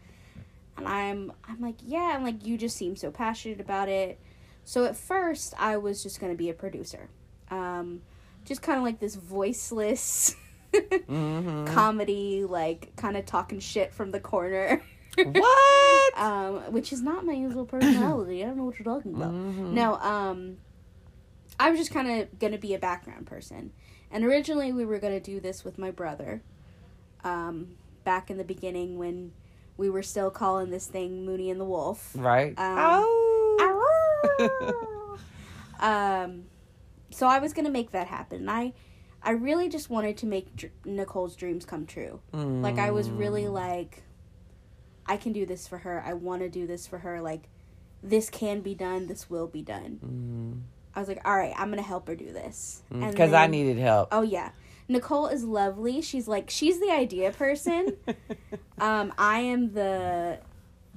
[0.78, 4.20] And I'm I'm like, yeah, I'm like you just seem so passionate about it.
[4.64, 7.10] So at first I was just going to be a producer.
[7.50, 8.02] Um
[8.46, 10.36] just kind of like this voiceless
[11.08, 14.82] hmm comedy like kind of talking shit from the corner.
[15.18, 16.18] what?
[16.18, 18.44] um which is not my usual personality.
[18.44, 19.34] I don't know what you're talking about.
[19.34, 19.72] Mhm.
[19.74, 20.58] No, um,
[21.62, 23.72] I was just kind of gonna be a background person,
[24.10, 26.42] and originally we were gonna do this with my brother.
[27.24, 29.32] Um, back in the beginning when
[29.78, 32.12] we were still calling this thing Mooney and the Wolf.
[32.16, 32.58] Right.
[32.58, 35.18] Um, oh.
[35.80, 36.46] um,
[37.12, 38.40] so I was gonna make that happen.
[38.40, 38.74] And I,
[39.22, 42.22] I really just wanted to make Dr- Nicole's dreams come true.
[42.34, 44.04] Like I was really like,
[45.06, 46.04] I can do this for her.
[46.06, 47.22] I want to do this for her.
[47.22, 47.50] Like,
[48.02, 49.08] this can be done.
[49.08, 50.64] This will be done.
[50.96, 52.82] I was like, all right, I'm gonna help her do this.
[52.92, 54.10] Because I needed help.
[54.12, 54.52] Oh yeah.
[54.88, 56.02] Nicole is lovely.
[56.02, 57.96] She's like she's the idea person.
[58.80, 60.40] um, I am the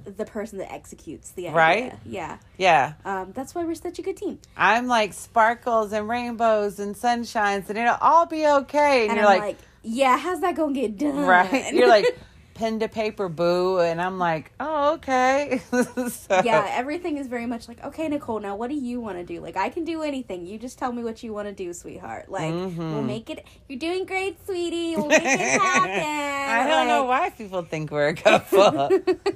[0.03, 1.57] the person that executes the idea.
[1.57, 1.93] Right?
[2.05, 2.37] Yeah.
[2.57, 2.93] Yeah.
[3.05, 4.39] Um, that's why we're such a good team.
[4.57, 9.03] I'm like sparkles and rainbows and sunshines and it'll all be okay.
[9.03, 11.17] And, And you're like, like, yeah, how's that gonna get done?
[11.25, 11.73] right?
[11.73, 12.17] You're like
[12.55, 13.79] pen to paper, boo.
[13.79, 15.61] And I'm like, oh, okay.
[15.71, 19.23] So- yeah, everything is very much like, okay, Nicole, now what do you want to
[19.23, 19.39] do?
[19.41, 20.47] Like, I can do anything.
[20.47, 22.29] You just tell me what you want to do, sweetheart.
[22.29, 22.93] Like, Mm-hmm.
[22.93, 23.45] we'll make it.
[23.69, 24.95] You're doing great, sweetie.
[24.95, 25.91] We'll make it happen.
[25.91, 28.89] I don't know why people think we're a couple.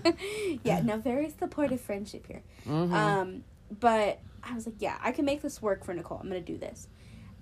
[0.63, 2.41] yeah, no, very supportive friendship here.
[2.67, 2.93] Mm-hmm.
[2.93, 3.43] Um,
[3.79, 6.17] but I was like, yeah, I can make this work for Nicole.
[6.21, 6.87] I'm gonna do this.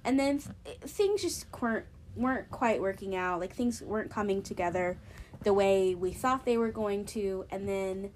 [0.03, 1.85] And then th- things just weren't
[2.15, 3.39] weren't quite working out.
[3.39, 4.97] Like things weren't coming together
[5.43, 7.45] the way we thought they were going to.
[7.49, 8.11] And then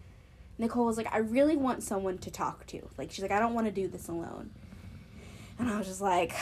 [0.58, 2.82] Nicole was like, I really want someone to talk to.
[2.98, 4.52] Like she's like, I don't want to do this alone.
[5.60, 6.34] And I was just like,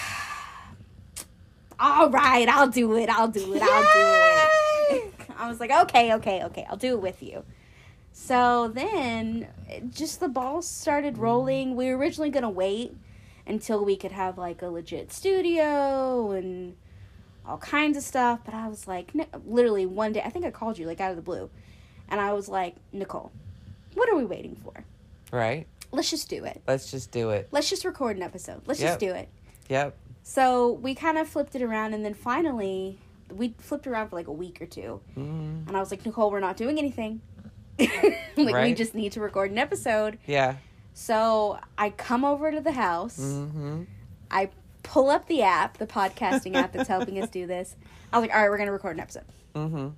[1.80, 3.10] all right, I'll do it.
[3.10, 3.62] I'll do it.
[3.62, 5.14] I'll do it.
[5.38, 7.46] I was like, okay, okay, okay, I'll do it with you.
[8.12, 9.48] So then,
[9.90, 11.76] just the balls started rolling.
[11.76, 12.98] We were originally gonna wait
[13.48, 16.76] until we could have like a legit studio and
[17.50, 18.40] all kinds of stuff.
[18.46, 19.12] But I was like,
[19.46, 21.50] literally one day, I think I called you like out of the blue,
[22.08, 23.32] and I was like, Nicole,
[23.96, 24.74] what are we waiting for?
[25.32, 25.68] right?
[25.92, 26.62] Let's just do it.
[26.68, 27.48] Let's just do it.
[27.52, 28.62] Let's just record an episode.
[28.68, 29.28] Let's just do it.
[29.70, 29.96] Yep.
[30.24, 33.00] So we kind of flipped it around, and then finally,
[33.32, 35.02] we flipped around for like a week or two.
[35.18, 35.68] Mhm.
[35.68, 37.22] And I was like, Nicole, we're not doing anything.
[37.80, 40.20] like, we just need to record an episode.
[40.28, 40.56] Yeah.
[40.94, 43.20] So I come over to the house.
[43.20, 43.84] Mm-hmm.
[44.30, 44.50] I
[44.84, 47.76] pull up the app, the podcasting app that's helping us do this.
[48.12, 49.24] I was like, all right, we're going to record an episode.
[49.56, 49.90] Mm-hmm.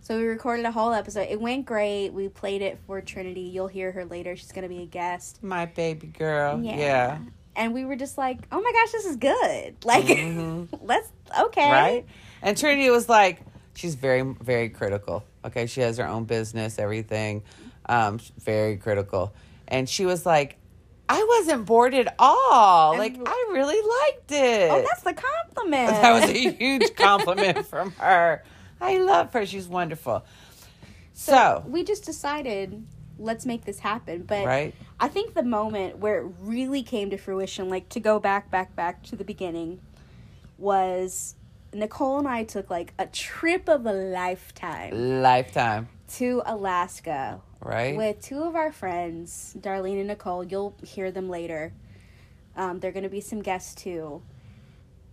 [0.00, 1.28] So we recorded a whole episode.
[1.30, 2.10] It went great.
[2.10, 3.42] We played it for Trinity.
[3.42, 4.34] You'll hear her later.
[4.36, 5.42] She's going to be a guest.
[5.42, 6.60] My baby girl.
[6.60, 7.18] Yeah.
[7.54, 9.76] And we were just like, oh my gosh, this is good.
[9.84, 10.68] Like, Mhm.
[10.82, 11.70] let's, okay.
[11.70, 12.06] Right?
[12.42, 13.42] And Trinity was like,
[13.74, 15.24] she's very, very critical.
[15.44, 15.66] Okay.
[15.66, 17.42] She has her own business, everything.
[17.86, 19.32] Um, very critical.
[19.68, 20.56] And she was like,
[21.12, 22.92] I wasn't bored at all.
[22.92, 24.70] And- Like, I really liked it.
[24.70, 25.90] Oh, that's the compliment.
[26.02, 28.42] that was a huge compliment from her.
[28.80, 29.46] I love her.
[29.46, 30.24] She's wonderful.
[31.14, 32.84] So, we just decided
[33.18, 34.74] let's make this happen but right?
[34.98, 38.74] i think the moment where it really came to fruition like to go back back
[38.74, 39.78] back to the beginning
[40.58, 41.34] was
[41.72, 45.88] nicole and i took like a trip of a lifetime Lifetime.
[46.08, 47.96] to alaska Right?
[47.96, 51.72] with two of our friends darlene and nicole you'll hear them later
[52.56, 54.22] um, they're going to be some guests too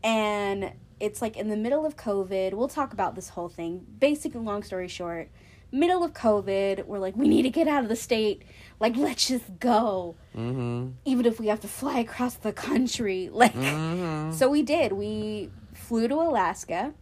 [0.03, 4.33] and it's like in the middle of covid we'll talk about this whole thing basic
[4.35, 5.29] and long story short
[5.71, 8.41] middle of covid we're like we need to get out of the state
[8.79, 10.89] like let's just go mm-hmm.
[11.05, 14.31] even if we have to fly across the country like Mm-hmm.
[14.31, 16.93] so we did we flew to alaska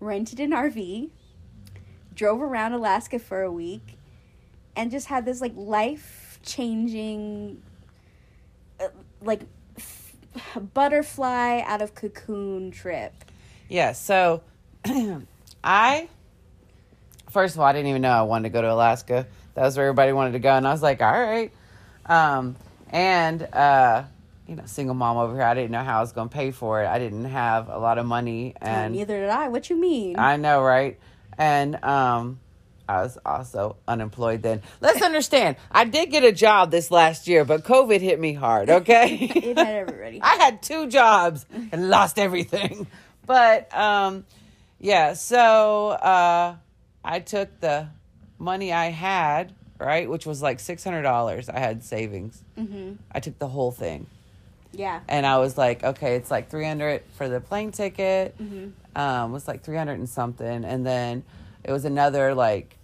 [0.00, 1.10] rented an rv
[2.14, 3.93] drove around alaska for a week
[4.76, 7.62] and just had this like life changing
[9.22, 9.40] like
[9.76, 10.14] f-
[10.74, 13.12] butterfly out of cocoon trip
[13.68, 14.42] Yeah, so
[15.64, 16.08] I
[17.30, 19.26] first of all I didn't even know I wanted to go to Alaska.
[19.54, 21.52] That was where everybody wanted to go, and I was like, all right.
[22.06, 22.56] Um,
[22.90, 24.04] and uh,
[24.48, 26.50] you know, single mom over here, I didn't know how I was going to pay
[26.50, 26.86] for it.
[26.86, 30.18] I didn't have a lot of money, Uh, and neither did i what you mean
[30.18, 30.98] I know, right?
[31.38, 32.40] And um,
[32.88, 34.60] I was also unemployed then.
[34.80, 38.68] Let's understand, I did get a job this last year, but COVID hit me hard.
[38.68, 42.86] Okay, it had everybody I had two jobs and lost everything.
[43.26, 44.24] But um
[44.80, 46.56] yeah, so uh
[47.04, 47.88] I took the
[48.38, 51.48] money I had, right, which was like $600.
[51.54, 52.42] I had savings.
[52.56, 54.06] hmm I took the whole thing.
[54.72, 58.34] yeah And I was like, okay, it's like 300 for the plane ticket.
[58.36, 61.24] hmm Um it was like 300 and something and then
[61.64, 62.76] it was another like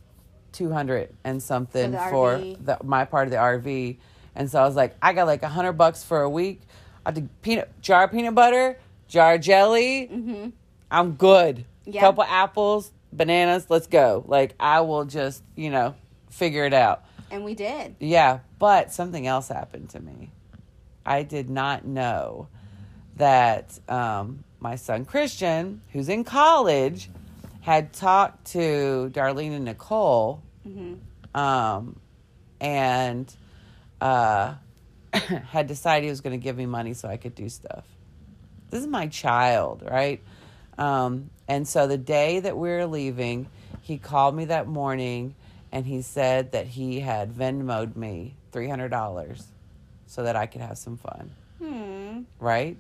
[0.53, 3.99] 200 and something For the for the, my part of the RV.
[4.35, 6.61] And so I was like, I got like a hundred bucks for a week.
[7.05, 10.07] I did peanut jar of peanut butter, jar of jelly.
[10.07, 10.49] hmm
[10.91, 11.65] I'm good.
[11.85, 12.01] Yeah.
[12.01, 13.67] Couple apples, bananas.
[13.69, 14.25] Let's go.
[14.27, 15.95] Like I will just you know
[16.31, 17.05] figure it out.
[17.31, 20.31] and we did Yeah, but something else happened to me.
[21.07, 22.49] I did not know
[23.17, 27.09] that um, my son Christian, who's in college,
[27.61, 30.95] had talked to Darlene and Nicole, hmm
[31.35, 31.99] um,
[32.61, 33.33] and
[34.01, 34.55] uh,
[35.13, 37.85] had decided he was going to give me money so I could do stuff.
[38.71, 40.21] This is my child, right?
[40.77, 43.49] Um, and so the day that we were leaving,
[43.83, 45.35] he called me that morning
[45.71, 49.45] and he said that he had Venmoed me $300
[50.07, 51.31] so that I could have some fun,
[51.63, 52.23] Hmm.
[52.41, 52.77] right?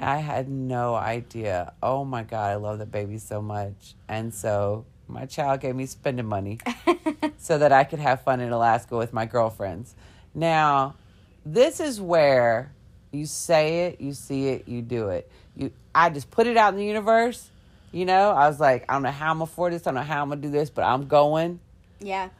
[0.00, 1.74] I had no idea.
[1.82, 3.94] Oh my God, I love that baby so much.
[4.08, 6.58] And so my child gave me spending money
[7.36, 9.94] so that I could have fun in Alaska with my girlfriends.
[10.34, 10.96] Now,
[11.44, 12.72] this is where
[13.12, 15.30] you say it, you see it, you do it.
[15.56, 17.50] You I just put it out in the universe.
[17.92, 19.96] You know, I was like, I don't know how I'm gonna afford this, I don't
[19.96, 21.60] know how I'm gonna do this, but I'm going.
[21.98, 22.30] Yeah.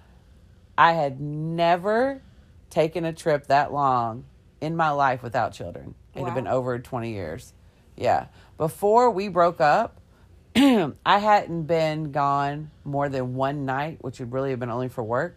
[0.78, 2.22] I had never
[2.70, 4.24] taken a trip that long
[4.60, 5.94] in my life without children.
[6.14, 6.26] It Wow.
[6.26, 7.52] had been over 20 years.
[7.96, 8.26] Yeah.
[8.56, 10.00] Before we broke up,
[10.56, 15.02] I hadn't been gone more than one night, which would really have been only for
[15.04, 15.36] work,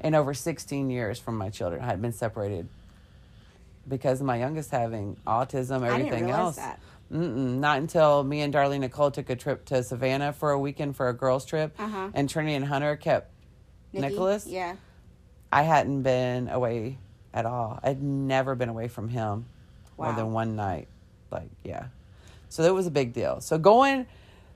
[0.00, 1.82] in over 16 years from my children.
[1.82, 2.68] I had been separated
[3.88, 6.56] because of my youngest having autism, everything else.
[6.56, 6.80] that.
[7.12, 10.96] Mm-mm, not until me and Darlene Nicole took a trip to Savannah for a weekend
[10.96, 12.10] for a girls' trip, Uh-huh.
[12.14, 13.30] and Trinity and Hunter kept
[13.92, 14.08] Nikki?
[14.08, 14.46] Nicholas?
[14.46, 14.74] Yeah.
[15.52, 16.98] I hadn't been away
[17.32, 17.78] at all.
[17.82, 19.46] I'd never been away from him
[19.98, 20.88] more than one night.
[21.30, 21.86] Like, yeah.
[22.48, 23.40] So that was a big deal.
[23.40, 24.06] So going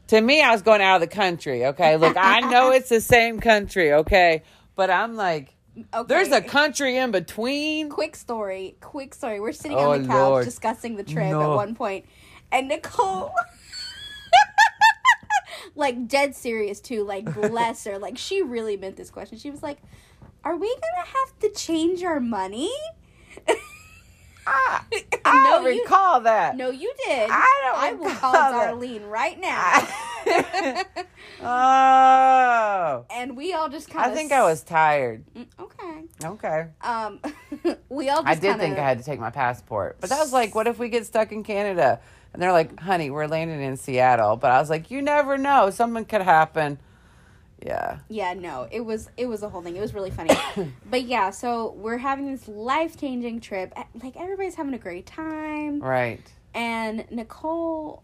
[0.08, 1.66] to me, I was going out of the country.
[1.66, 1.96] Okay.
[1.96, 3.92] Look, I know it's the same country.
[3.92, 4.42] Okay.
[4.76, 5.54] But I'm like,
[5.94, 6.06] Okay.
[6.08, 7.88] there's a country in between.
[7.90, 8.76] quick story.
[8.80, 9.40] Quick story.
[9.40, 10.44] We're sitting Oh, on the couch Lord.
[10.44, 11.52] discussing the trip No.
[11.52, 12.06] at one point,
[12.50, 13.32] and Nicole.
[15.76, 19.62] like dead serious too like bless her like she really meant this question she was
[19.62, 19.78] like
[20.42, 22.70] are we gonna have to change our money
[24.50, 24.82] I,
[25.24, 26.56] I No, don't you- recall that.
[26.56, 28.74] no you did I don't i will recall call that.
[28.74, 29.86] darlene right now
[31.42, 33.04] oh.
[33.10, 34.12] and we all just kind of.
[34.12, 35.24] I think I was tired.
[35.58, 36.66] okay Okay.
[36.82, 37.20] um
[37.88, 40.18] we all just I did kinda, think I had to take my passport, but that
[40.18, 42.00] was like, what if we get stuck in Canada?
[42.32, 44.36] And they're like, honey, we're landing in Seattle.
[44.36, 45.70] But I was like, you never know.
[45.70, 46.78] Something could happen.
[47.62, 47.98] Yeah.
[48.08, 49.76] yeah no it was it was a whole thing.
[49.76, 50.30] It was really funny.
[50.90, 53.74] But yeah so we're having this life-changing trip.
[54.02, 55.80] Like everybody's having a great time.
[55.80, 56.20] Right.
[56.54, 58.02] and nicole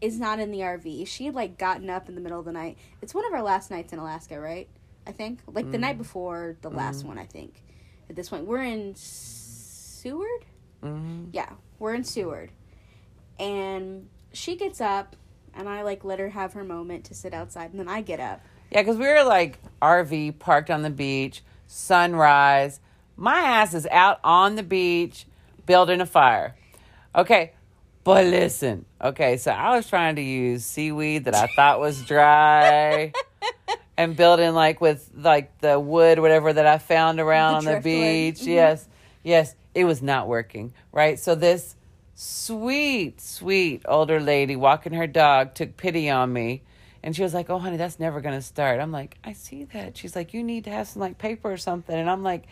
[0.00, 2.52] is not in the rv she had like gotten up in the middle of the
[2.52, 2.78] night.
[3.02, 4.68] It's one of our last nights in alaska right?
[5.06, 5.40] I think.
[5.46, 7.62] Like the night before the last one i think.
[8.08, 10.44] At this point we're in seward?
[10.82, 12.50] Hmm yeah we're in seward.
[13.38, 15.16] And she gets up
[15.54, 18.20] and i like let her have her moment to sit outside and then i get
[18.20, 18.40] up
[18.72, 22.80] Yeah, because we were like RV parked on the beach, sunrise.
[23.18, 25.26] My ass is out on the beach
[25.66, 26.56] building a fire.
[27.14, 27.52] Okay,
[28.02, 28.86] but listen.
[28.98, 33.12] Okay, so I was trying to use seaweed that I thought was dry.
[33.98, 37.80] and building like with like the wood whatever that I found around The on the
[37.82, 38.40] beach.
[38.40, 38.46] Mhm.
[38.46, 38.88] Yes.
[39.22, 40.72] Yes, it was not working.
[40.92, 41.18] Right?
[41.18, 41.76] So this
[42.14, 46.62] sweet, sweet older lady walking her dog took pity on me.
[47.02, 49.96] And she was like, "Oh, honey, that's never gonna start." I'm like, "I see that."
[49.96, 52.44] She's like, "You need to have some like paper or something." And I'm like,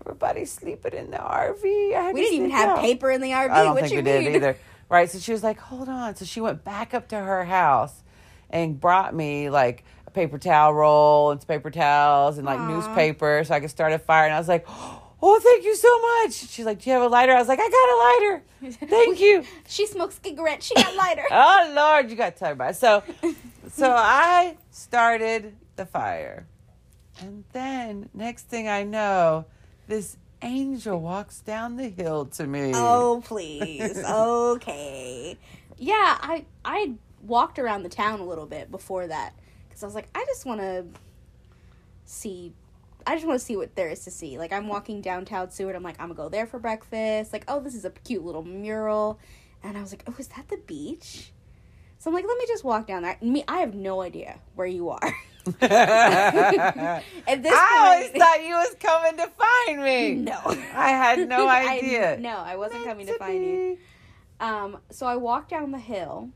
[0.00, 3.50] "Everybody's sleeping in the RV." I we didn't even have out." paper in the rv
[3.50, 4.24] I don't what think you we mean?
[4.24, 4.56] did either.
[4.88, 5.10] Right.
[5.10, 6.14] So she was like, hold on.
[6.14, 8.04] So she went back up to her house
[8.50, 12.68] and brought me like a paper towel roll and some paper towels and like Aw.
[12.68, 14.26] newspaper so I could start a fire.
[14.26, 16.34] And I was like, oh, Oh, thank you so much.
[16.34, 17.32] She's like, do you have a lighter?
[17.32, 18.42] I was like, I got a lighter.
[18.86, 19.44] Thank you.
[19.66, 22.76] she smokes cigarettes she got lighter oh, Lord, you got to talk about it.
[22.76, 23.02] So,
[23.70, 26.46] so I started the fire.
[27.20, 29.46] And then next thing I know,
[29.88, 32.72] this angel walks down the hill to me.
[32.74, 33.98] Oh please.
[34.04, 35.38] okay.
[35.78, 39.34] Yeah, I I walked around the town a little bit before that
[39.68, 40.84] because I was like, I just want to
[42.04, 42.52] see.
[43.06, 44.36] I just want to see what there is to see.
[44.38, 45.76] Like I'm walking downtown Seward.
[45.76, 47.32] I'm like, I'm gonna go there for breakfast.
[47.32, 49.18] Like, oh, this is a cute little mural,
[49.62, 51.32] and I was like, oh, is that the beach?
[51.98, 53.16] So I'm like, let me just walk down there.
[53.22, 55.14] Me, I have no idea where you are.
[55.62, 57.02] I
[57.40, 60.14] this always point, thought you was coming to find me.
[60.14, 60.38] no,
[60.74, 62.16] I had no I- idea.
[62.20, 63.78] no, I wasn't coming to Meant find you.
[64.40, 66.30] Um, so I walk down the hill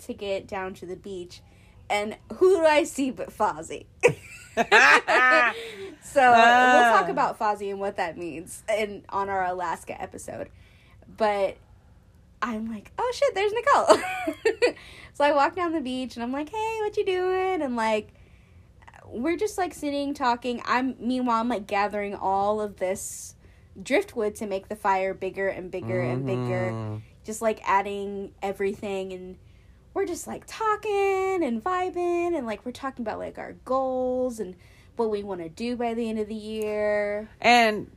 [0.00, 1.40] to get down to the beach,
[1.88, 3.86] and who do I see but Fozzie?
[4.56, 7.10] so we'll talk Ah.
[7.10, 10.48] about Fozzie and what that means in on our Alaska episode.
[11.16, 11.56] But
[12.42, 14.74] I'm like, oh shit, there's Nicole.
[15.14, 17.62] so I walk down the beach and I'm like, hey, what you doing?
[17.62, 18.08] And like,
[19.06, 20.62] we're just like sitting talking.
[20.64, 23.34] I'm meanwhile I'm like gathering all of this
[23.80, 27.02] driftwood to make the fire bigger and bigger and bigger Mhm.
[27.24, 29.36] just like adding everything and
[29.94, 34.54] we're just like talking and vibing and like we're talking about like our goals and
[34.96, 37.28] what we want to do by the end of the year.
[37.40, 37.90] And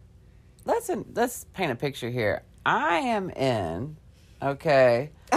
[0.66, 2.44] let's let's paint a picture here.
[2.66, 3.98] I am in,
[4.41, 5.12] okay.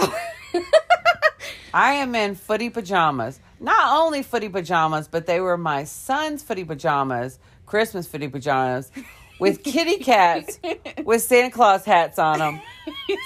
[1.73, 3.39] I am in footy pajamas.
[3.59, 8.91] Not only footy pajamas, but they were my son's footy pajamas, Christmas footy pajamas,
[9.39, 10.59] with kitty cats
[11.03, 12.61] with Santa Claus hats on them,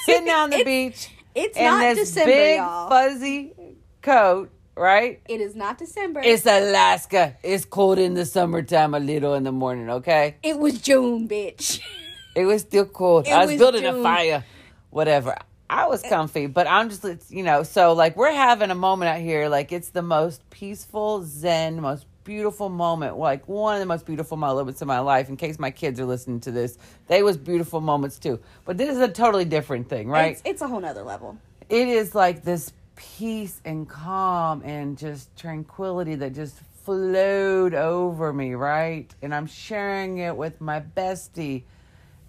[0.05, 0.65] sitting on the It's-
[1.05, 2.89] beach It's in not this December, big y'all.
[2.89, 3.53] fuzzy
[4.01, 4.51] coat.
[4.75, 5.21] Right?
[5.27, 6.21] it is not December.
[6.23, 7.35] It's Alaska.
[7.43, 9.89] It's cold in the summertime, a little in the morning.
[9.89, 10.37] Okay.
[10.41, 11.81] it was June, bitch.
[12.33, 13.27] It was still cold.
[13.27, 13.99] It I was, was building June.
[13.99, 14.45] a fire.
[14.89, 15.35] Whatever.
[15.69, 19.09] I was comfy, but I'm just, it's, you know, so like we're having a moment
[19.09, 19.49] out here.
[19.49, 23.17] Like it's the most peaceful, zen, most beautiful moment.
[23.17, 25.29] Like one of the most beautiful moments of my life.
[25.29, 28.39] In case my kids are listening to this, they was beautiful moments too.
[28.65, 30.33] But this is a totally different thing, right?
[30.33, 31.37] It's, it's a whole nother level.
[31.69, 38.53] it is like this peace and calm and just tranquility that just flowed over me,
[38.53, 39.13] right?
[39.21, 41.63] And I'm sharing it with my bestie.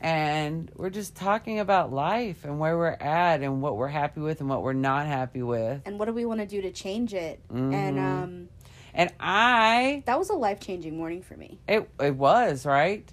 [0.00, 4.40] And we're just talking about life and where we're at and what we're happy with
[4.40, 5.82] and what we're not happy with.
[5.86, 7.40] And what do we want to do to change it?
[7.48, 7.72] Mm-hmm.
[7.72, 8.48] And um,
[8.94, 11.58] And I, that was a life changing morning for me.
[11.66, 13.10] it, it was, right?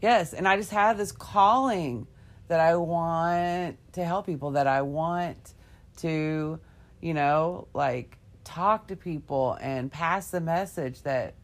[0.00, 0.32] Yes.
[0.32, 2.06] And I just have this calling
[2.48, 5.54] that I want to help people, that I want
[5.98, 6.58] to,
[7.00, 11.34] you know, like talk to people and pass the message that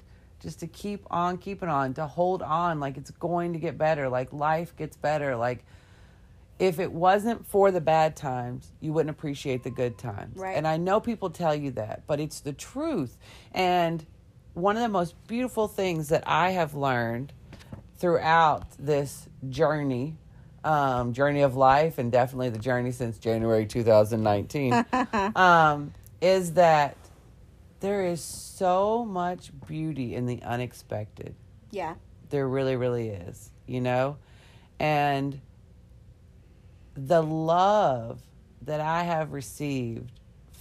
[0.41, 4.09] just to keep on keeping on, to hold on, like it's going to get better,
[4.09, 5.37] like life gets better.
[5.37, 5.64] Like
[6.59, 10.38] if it wasn't for the bad times, you wouldn't appreciate the good times.
[10.38, 10.57] Right.
[10.57, 13.18] And I know people tell you that, but it's the truth.
[13.52, 14.04] And
[14.54, 17.32] one of the most beautiful things that I have learned
[17.98, 20.16] throughout this journey,
[20.64, 24.84] um, journey of life, and definitely the journey since January 2019,
[25.36, 25.92] um,
[26.22, 26.96] is that
[27.80, 31.34] there is so much beauty in the unexpected.
[31.70, 31.94] Yeah.
[32.30, 34.16] There really, really is, you know?
[34.78, 35.40] And
[36.97, 38.20] the love
[38.62, 40.11] that I have received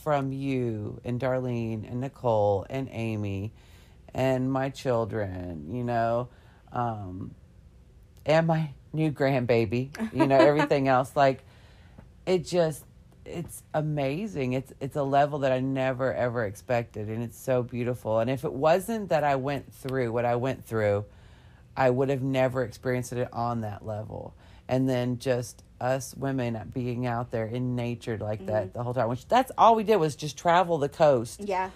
[0.03, 3.53] from you and Darlene and Nicole and Amy
[4.13, 6.29] and my children, you know,
[6.71, 7.33] um,
[8.25, 11.15] and my new grandbaby, you know, everything else.
[11.15, 11.43] Like,
[12.25, 12.83] it just,
[13.25, 14.53] it's amazing.
[14.53, 18.19] It's it's a level that I never ever expected, and it's so beautiful.
[18.19, 21.05] And if it wasn't that I went through what I went through,
[21.75, 24.35] I would have never experienced it on that level.
[24.67, 28.77] And then just us women being out there in nature like that mm-hmm.
[28.77, 31.69] the whole time, which that's all we did was just travel the coast, Yeah.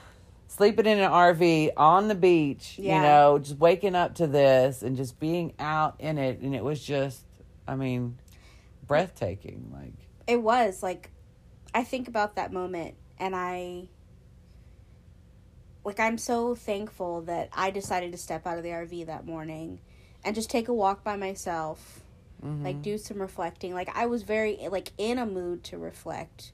[0.47, 2.95] sleeping in an RV on the beach, Yeah.
[2.95, 6.39] you know, just waking up to this and just being out in it.
[6.39, 7.21] And it was just,
[7.67, 8.17] I mean,
[8.87, 9.71] breathtaking.
[9.73, 9.93] Like,
[10.27, 11.11] It was like
[11.73, 13.89] I think about that moment and I
[15.85, 19.79] like I'm so thankful that I decided to step out of the RV that morning
[20.23, 22.01] and just take a walk by myself.
[22.41, 23.73] Like do some reflecting.
[23.73, 26.53] Like I was very like in a mood to reflect.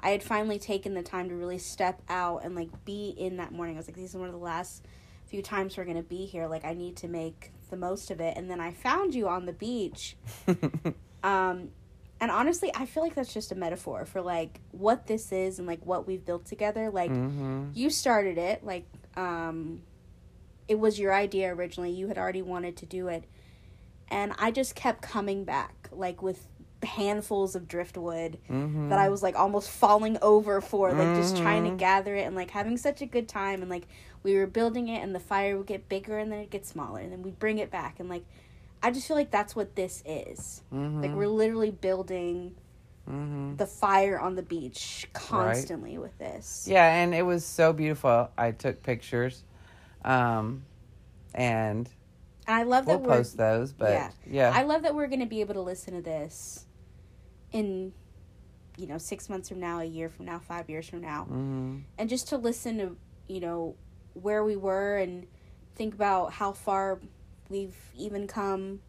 [0.00, 3.52] I had finally taken the time to really step out and like be in that
[3.52, 3.76] morning.
[3.76, 4.84] I was like these are one of the last
[5.26, 6.46] few times we're going to be here.
[6.46, 8.36] Like I need to make the most of it.
[8.36, 10.16] And then I found you on the beach
[11.22, 11.70] um,
[12.20, 15.68] and honestly, I feel like that's just a metaphor for like what this is and
[15.68, 16.90] like what we've built together.
[16.90, 17.66] Like mm-hmm.
[17.74, 19.82] you started it, like um,
[20.66, 21.92] it was your idea originally.
[21.92, 23.24] You had already wanted to do it,
[24.10, 26.46] and I just kept coming back, like with
[26.84, 28.88] handfuls of driftwood Mm-hmm.
[28.90, 32.36] that I was like almost falling over for, like just trying to gather it and
[32.36, 33.62] like having such a good time.
[33.62, 33.88] And like
[34.22, 37.00] we were building it, and the fire would get bigger and then it'd get smaller,
[37.00, 37.98] and then we'd bring it back.
[38.00, 38.24] And like
[38.82, 40.62] I just feel like that's what this is.
[40.72, 41.02] Mm-hmm.
[41.02, 42.54] Like we're literally building
[43.08, 43.56] mm-hmm.
[43.56, 46.66] the fire on the beach constantly with this.
[46.70, 48.30] Yeah, and it was so beautiful.
[48.38, 49.42] I took pictures,
[50.04, 50.62] um,
[51.34, 51.88] and
[52.48, 53.72] And I love we'll that we're post those.
[53.72, 54.10] But yeah.
[54.26, 56.66] yeah, I love that we're going to be able to listen to this
[57.52, 57.92] in
[58.78, 61.22] you know, 6 months from now, a year from now, 5 years from now.
[61.24, 61.78] mm-hmm.
[61.98, 62.96] And just to listen to,
[63.26, 63.74] you know,
[64.14, 65.26] where we were and
[65.74, 67.00] think about how far
[67.48, 68.80] we've even come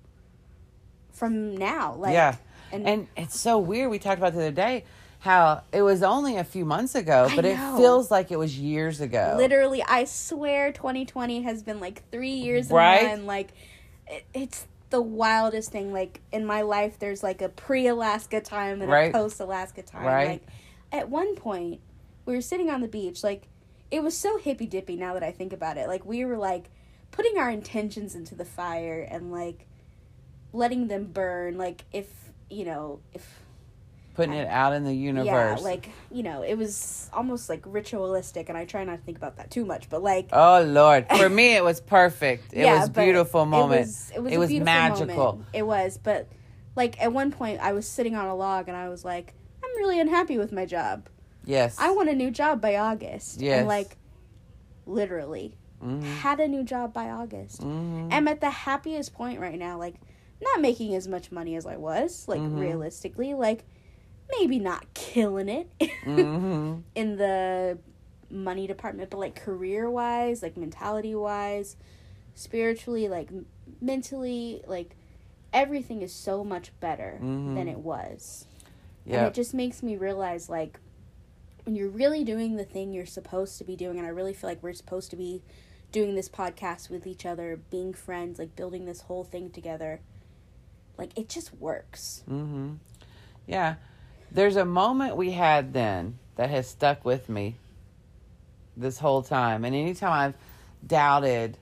[1.12, 1.96] from now.
[1.96, 2.36] Like yeah,
[2.72, 3.90] and, and it's so weird.
[3.90, 4.86] We talked about the other day
[5.20, 9.02] how it was only a few months ago, but it feels like it was years
[9.02, 9.36] ago.
[9.38, 13.02] literally I swear 2020 has been like 3 years Right?
[13.04, 13.50] in one like
[14.08, 18.90] it, it's the wildest thing like in my life there's like a pre-Alaska time and
[18.90, 19.10] Right.
[19.10, 20.28] a post-Alaska time Right.
[20.28, 20.42] like
[20.92, 21.80] at one point
[22.26, 23.44] we were sitting on the beach like
[23.92, 26.70] it was so hippy dippy now that I think about it like we were like
[27.12, 29.68] putting our intentions into the fire and like
[30.54, 32.08] letting them burn like if
[32.50, 33.42] you know if
[34.20, 35.60] putting it out in the universe.
[35.60, 39.18] Yeah, like you know, it was almost like ritualistic, and I try not to think
[39.18, 39.90] about that too much.
[39.90, 42.54] But like, oh Lord, for me it was perfect.
[42.54, 43.80] It yeah, was beautiful moment.
[43.82, 45.08] It was, it was, It was magical.
[45.16, 45.46] moment.
[45.54, 46.28] It was, but
[46.76, 49.72] like at one point, I was sitting on a log, and I was like, I'm
[49.78, 51.08] really unhappy with my job.
[51.46, 51.78] yes.
[51.80, 53.42] I want a new job by August.
[53.42, 53.60] Yes.
[53.60, 53.98] And like,
[54.86, 56.04] literally, Mhm.
[56.04, 57.62] had a new job by August.
[57.62, 58.10] Mhm.
[58.14, 59.78] I'm at the happiest point right now.
[59.78, 59.96] Like,
[60.42, 62.26] not making as much money as I was.
[62.28, 62.60] Like, Mhm.
[62.60, 63.66] realistically, like
[64.38, 65.70] maybe not killing it
[66.06, 66.84] Mhm.
[66.96, 67.78] in the
[68.30, 71.76] money department, but like career wise, like mentality wise,
[72.36, 73.46] spiritually, like m-
[73.82, 74.96] mentally, like
[75.52, 77.56] everything is so much better Mhm.
[77.56, 78.46] than it was.
[79.06, 80.80] And it just makes me realize like
[81.64, 84.50] when you're really doing the thing you're supposed to be doing, and I really feel
[84.50, 85.42] like we're supposed to be
[85.92, 90.02] doing this podcast with each other, being friends, like building this whole thing together.
[91.00, 92.24] Like it just works.
[92.28, 92.74] hmm
[93.48, 93.76] Yeah.
[94.32, 97.56] There's a moment we had then that has stuck with me
[98.78, 99.66] this whole time.
[99.66, 100.34] And anytime I've
[100.88, 101.58] doubted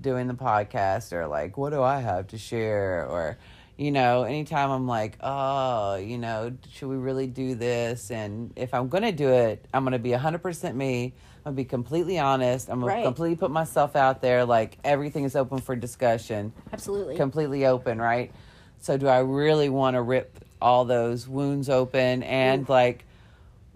[0.00, 3.06] doing the podcast or like, what do I have to share?
[3.08, 3.36] Or,
[3.76, 8.10] you know, anytime I'm like, oh, you know, should we really do this?
[8.10, 11.12] And if I'm going to do it, I'm going to be 100% me.
[11.44, 12.68] I'm going to be completely honest.
[12.70, 13.00] I'm going Right.
[13.00, 14.44] to completely put myself out there.
[14.44, 17.16] Like everything is open for discussion Absolutely.
[17.16, 18.32] completely open, right?
[18.80, 23.04] So do I really want to rip all those wounds open and like,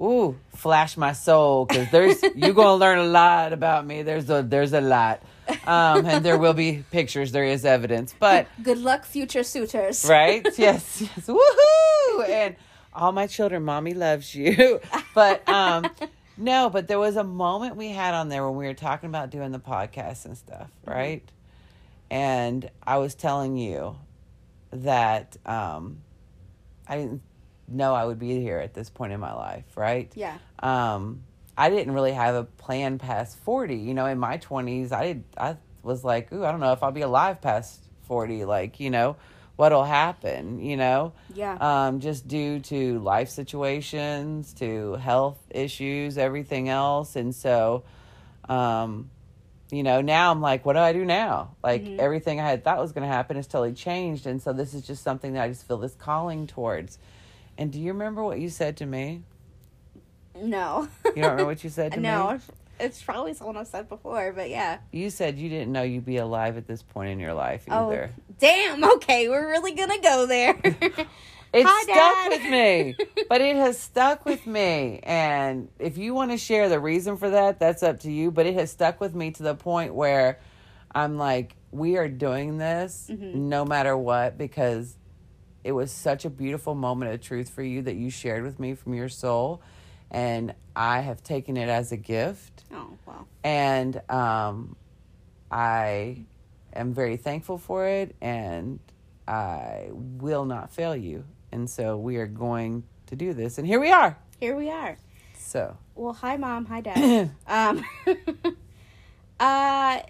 [0.00, 4.02] ooh, flash my soul because there's you're gonna learn a lot about me.
[4.02, 5.22] There's a there's a lot,
[5.66, 7.32] um, and there will be pictures.
[7.32, 10.04] There is evidence, but Good luck, future suitors.
[10.08, 10.46] right?
[10.58, 12.28] Yes, yes, woohoo!
[12.28, 12.56] And
[12.94, 14.80] all my children, mommy loves you.
[15.14, 15.86] But um,
[16.38, 19.30] no, but there was a moment we had on there when we were talking about
[19.30, 21.22] doing the podcast and stuff, right?
[22.10, 23.96] And I was telling you
[24.72, 25.98] that um,
[26.88, 27.22] I didn't
[27.68, 30.10] know I would be here at this point in my life, right?
[30.14, 30.38] Yeah.
[30.60, 31.22] um,
[31.58, 33.76] I didn't really have a plan past 40.
[33.76, 36.82] You know, in my 20s, I did, I was like, ooh, I don't know if
[36.82, 38.44] I'll be alive past 40.
[38.44, 39.16] Like, you know,
[39.56, 41.14] what'll happen, you know?
[41.34, 41.56] Yeah.
[41.58, 47.16] Um, just due to life situations, to health issues, everything else.
[47.16, 47.84] And so,
[48.50, 49.10] um,
[49.70, 51.56] you know, now I'm like, what do I do now?
[51.62, 51.98] Like, Mhm.
[51.98, 54.26] everything I had thought was going to happen has totally changed.
[54.26, 56.98] And so, this is just something that I just feel this calling towards.
[57.58, 59.22] And do you remember what you said to me?
[60.38, 60.88] no.
[61.04, 62.02] You don't remember what you said to me?
[62.04, 62.38] no.
[62.78, 64.78] It's probably someone I've said before, but yeah.
[64.92, 67.88] You said you didn't know you'd be alive at this point in your life Oh,
[67.88, 68.10] either.
[68.38, 68.84] damn.
[68.84, 70.60] Okay, we're really gonna go there.
[71.56, 72.28] It Hi, stuck Dad.
[72.30, 72.96] with me,
[73.30, 75.00] but it has stuck with me.
[75.02, 78.30] And if you want to share the reason for that, that's up to you.
[78.30, 80.38] But it has stuck with me to the point where
[80.94, 83.34] I'm like, we are doing this Mhm.
[83.34, 84.96] no matter what because
[85.64, 88.74] it was such a beautiful moment of truth for you that you shared with me
[88.74, 89.62] from your soul.
[90.10, 92.64] And I have taken it as a gift.
[92.72, 93.26] oh well.
[93.42, 94.76] and um,
[95.50, 96.24] I
[96.74, 98.78] am very thankful for it, and
[99.26, 101.24] I will not fail you.
[101.56, 104.18] And so we are going to do this, and here we are.
[104.38, 104.98] Here we are.
[105.38, 107.30] So, Well, hi mom, hi dad.
[107.46, 107.82] um
[109.40, 110.00] uh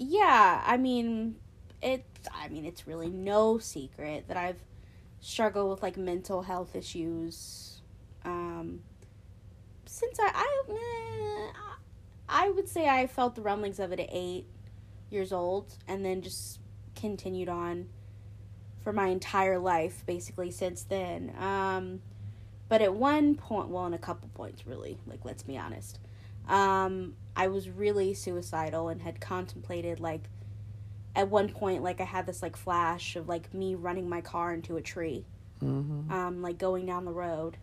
[0.00, 1.36] yeah, I mean
[1.80, 2.04] it
[2.34, 4.60] I mean it's really no secret that I've
[5.20, 7.80] struggled with like mental health issues
[8.24, 8.80] um
[9.86, 11.52] since I I eh,
[12.28, 14.46] I would say I felt the rumblings of it at 8
[15.10, 16.58] years old and then just
[16.96, 17.86] continued on
[18.82, 21.34] for my entire life basically since then.
[21.38, 22.00] Um
[22.72, 25.98] but at one point, well, in a couple points, really, like, let's be honest,
[26.48, 30.22] um, I was really suicidal and had contemplated, like,
[31.14, 34.54] at one point, like, I had this, like, flash of, like, me running my car
[34.54, 35.26] into a tree,
[35.62, 36.10] mhm.
[36.10, 37.58] um, like, going down the road.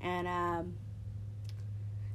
[0.00, 0.74] And, um,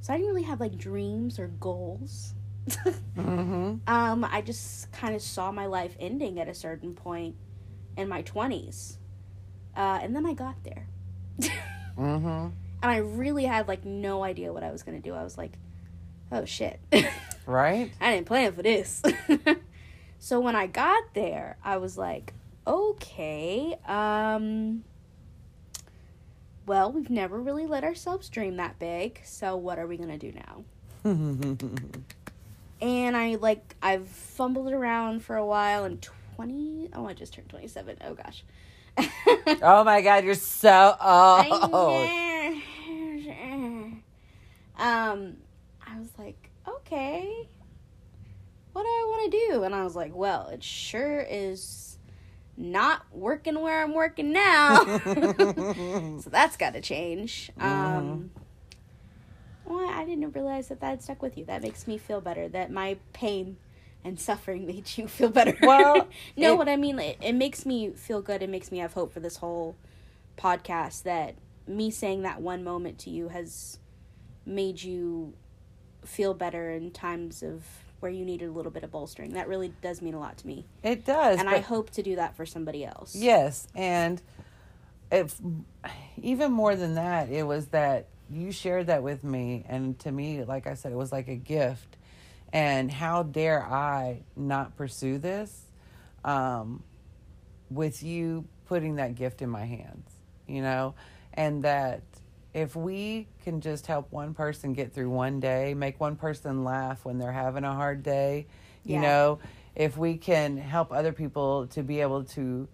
[0.02, 2.34] so I didn't really have, like, dreams or goals.
[3.16, 3.80] Mhm.
[3.88, 7.38] um, I just kind of saw my life ending at a certain point
[7.98, 8.98] in my 20s.
[9.76, 10.88] Uh, and then I got there.
[11.98, 12.52] Mhm.
[12.82, 15.14] and I really had like no idea what I was gonna do.
[15.14, 15.54] I was like,
[16.32, 16.80] oh shit,
[17.46, 17.92] Right?
[18.02, 19.02] I didn't plan for this.
[20.20, 22.34] so when I got there, I was like,
[22.66, 24.84] okay, um,
[26.66, 30.32] well, we've never really let ourselves dream that big, so what are we gonna do
[30.34, 30.64] now?
[32.82, 36.02] And I like I've fumbled around for a while and
[36.36, 37.98] twenty oh I just turned twenty seven.
[38.04, 38.44] Oh gosh.
[39.62, 41.46] oh my God, you're so old.
[44.78, 45.38] um,
[45.86, 47.48] I was like, okay,
[48.74, 49.64] what do I want to do?
[49.64, 51.98] And I was like, well, it sure is
[52.58, 54.84] not working where I'm working now.
[55.06, 57.52] so that's got to change.
[57.60, 58.32] Um,
[59.66, 61.46] well, I didn't realize that that stuck with you.
[61.46, 62.48] That makes me feel better.
[62.48, 63.58] That my pain
[64.06, 65.58] and suffering made you feel better.
[65.62, 68.42] Well, no, it- what I mean, it, it makes me feel good.
[68.42, 69.76] It makes me have hope for this whole
[70.38, 71.04] podcast.
[71.04, 71.36] That
[71.68, 73.80] me saying that one moment to you has
[74.46, 75.34] made you
[76.06, 77.64] feel better in times of
[78.00, 79.34] where you needed a little bit of bolstering.
[79.34, 81.40] That really does mean a lot to me, It does.
[81.40, 83.16] and I hope to do that for somebody else.
[83.16, 84.22] Yes, and
[85.12, 85.36] if
[86.22, 90.44] even more than that, it was that you shared that with me, and to me,
[90.44, 91.98] like I said, it was like a gift.
[92.56, 95.66] And how dare I not pursue this
[96.24, 96.82] um,
[97.70, 100.10] with you putting that gift in my hands,
[100.48, 100.96] you know?
[101.34, 102.02] And that
[102.54, 107.04] if we can just help one person get through one day, make one person laugh
[107.04, 108.48] when they're having a hard day,
[108.86, 109.02] you Yeah.
[109.02, 109.40] know,
[109.76, 112.70] if we can help other people to be able to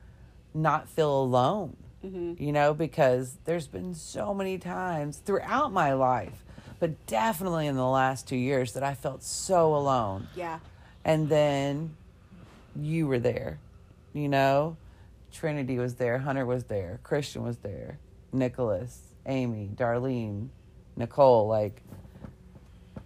[0.54, 1.76] not feel alone,
[2.06, 2.44] Mm-hmm.
[2.44, 6.46] you know, because there's been so many times throughout my life,
[6.82, 10.28] but definitely in the last two years that I felt so alone.
[10.36, 10.58] Yeah.
[11.06, 11.96] And then
[12.76, 13.60] you were there,
[14.14, 14.78] you know,
[15.32, 18.00] Trinity was there, Hunter was there, Christian was there,
[18.34, 20.48] Nicholas, Amy, Darlene,
[20.98, 21.48] Nicole.
[21.48, 21.84] Like,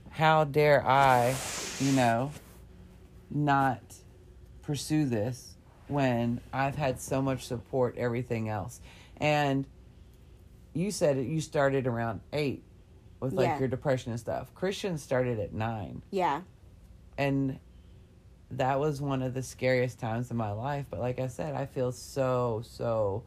[0.10, 1.36] how dare I,
[1.80, 2.32] you know,
[3.30, 3.82] not
[4.62, 5.56] pursue this
[5.90, 8.80] when I've had so much support, everything else.
[9.18, 9.66] And
[10.74, 12.64] you said it, you started around eight
[13.20, 13.60] with like Yeah.
[13.60, 14.54] your depression and stuff.
[14.56, 16.02] Christian started at nine.
[16.12, 16.42] Yeah.
[17.18, 17.60] And
[18.52, 20.86] that was one of the scariest times in my life.
[20.90, 23.24] But like I said, I feel so, so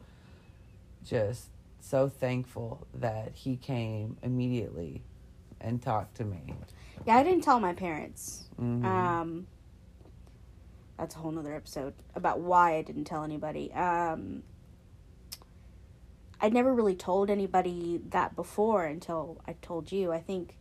[1.03, 1.47] just
[1.81, 5.01] so thankful that he came immediately
[5.61, 6.53] and talked to me.
[7.05, 8.47] Yeah, I didn't tell my parents.
[8.59, 8.83] Mhm.
[8.85, 9.47] Um,
[10.97, 13.73] that's a whole nother episode about why I didn't tell anybody.
[13.73, 14.43] Um,
[16.41, 20.11] I never really told anybody that before until I told you.
[20.11, 20.55] I think,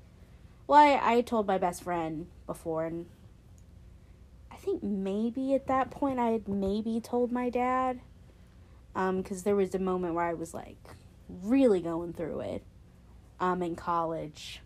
[0.67, 3.07] well, I, I told my best friend before, and
[4.51, 8.01] I think maybe at that point I had maybe told my dad.
[8.95, 10.79] Um, because there was a moment where I was like
[11.29, 12.65] really going through it.
[13.39, 14.61] Um, in college.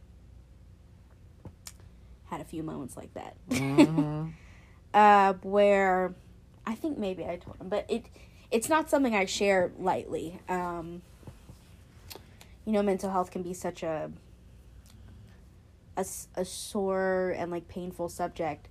[2.31, 3.37] Had a few moments like that.
[3.51, 4.33] Mhm.
[4.95, 6.15] uh, where
[6.67, 8.07] I think maybe I told him, but it
[8.53, 10.39] it's not something I share lightly.
[10.49, 11.03] Um,
[12.65, 14.13] you know, mental health can be such a
[15.97, 18.69] a sore and like painful subject.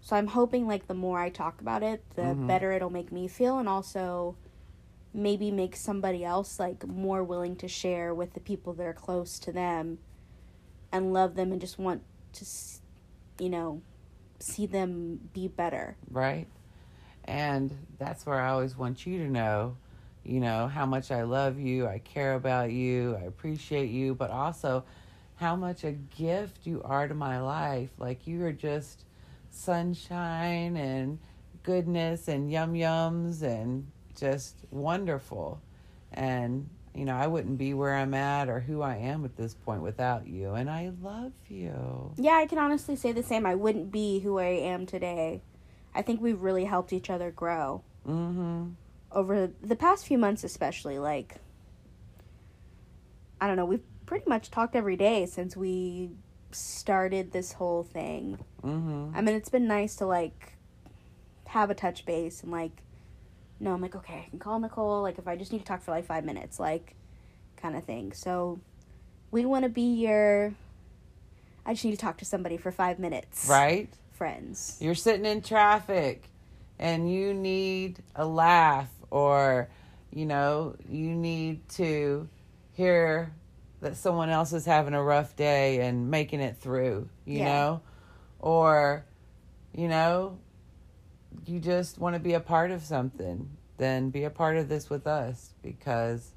[0.00, 2.46] So I'm hoping like the more I talk about it, the Mhm.
[2.46, 4.36] better it'll make me feel, and also
[5.14, 9.38] maybe make somebody else like more willing to share with the people that are close
[9.40, 9.98] to them,
[10.92, 12.02] and love them and just want
[12.34, 12.44] to,
[13.38, 13.80] you know,
[14.38, 15.96] see them be better.
[16.10, 16.46] right?
[17.28, 19.76] And that's where I always want you to know,
[20.24, 24.30] you know, how much I love you, I care about you, I appreciate you, but
[24.30, 24.82] also
[25.36, 27.90] how much a gift you are to my life.
[27.98, 29.04] Like you are just
[29.50, 31.18] sunshine and
[31.62, 33.86] goodness and yum yums and
[34.18, 35.60] just wonderful.
[36.14, 39.52] And you know, I wouldn't be where I'm at or who I am at this
[39.52, 40.54] point without you.
[40.54, 42.10] And I love you.
[42.16, 43.44] Yeah, I can honestly say the same.
[43.44, 45.42] I wouldn't be who I am today.
[45.94, 48.68] I think we've really helped each other grow Mm-hmm.
[49.12, 50.98] over the past few months, especially.
[50.98, 51.34] Like,
[53.40, 56.10] I don't know, we've pretty much talked every day since we
[56.50, 58.38] started this whole thing.
[58.62, 59.10] Mm-hmm.
[59.14, 60.54] I mean, it's been nice to like
[61.48, 62.82] have a touch base and like,
[63.60, 65.02] no, I'm like, okay, I can call Nicole.
[65.02, 66.94] Like, if I just need to talk for like five minutes, like,
[67.56, 68.12] kind of thing.
[68.12, 68.60] So,
[69.30, 70.54] we want to be your.
[71.66, 73.46] I just need to talk to somebody for five minutes.
[73.50, 73.90] Right?
[74.18, 74.76] Friends.
[74.80, 76.24] you're sitting in traffic
[76.78, 79.68] and you need a laugh or
[80.12, 82.28] you know you need to
[82.72, 83.32] hear
[83.80, 87.44] that someone else is having a rough day and making it through you Yeah.
[87.44, 87.80] know
[88.40, 89.04] or
[89.72, 90.38] you know
[91.46, 94.90] you just want to be a part of something then be a part of this
[94.90, 96.32] with us because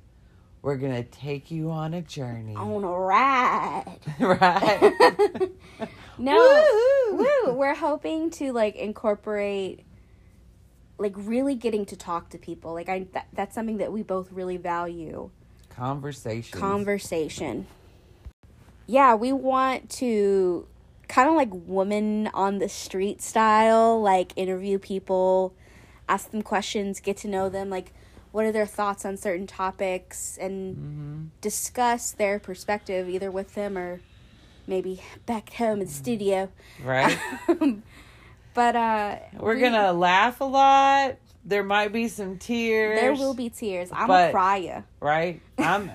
[0.62, 4.00] we're going to take you on a journey On a ride.
[4.20, 5.52] right
[6.18, 6.38] no.
[6.38, 7.18] Woohoo!
[7.18, 7.54] Woo!
[7.54, 9.84] We're hoping to like incorporate
[11.02, 12.74] like really getting to talk to people.
[12.74, 15.32] Like I that, that's something that we both really value.
[15.70, 17.68] conversation Conversation.
[18.88, 20.68] Yeah, we want to
[21.08, 25.54] kind of like woman on the street style, like interview people,
[26.08, 27.94] ask them questions, get to know them, like
[28.32, 33.78] what are their thoughts on certain topics and hmm discuss their perspective either with them
[33.78, 34.00] or
[34.68, 36.50] maybe back home in the studio.
[36.84, 37.18] right
[38.54, 41.16] but uh We're we- gonna laugh a lot.
[41.46, 43.00] there might be some tears.
[43.00, 43.90] There will be tears.
[43.92, 44.84] I'm But- a crier.
[45.00, 45.42] right?
[45.58, 45.90] I'm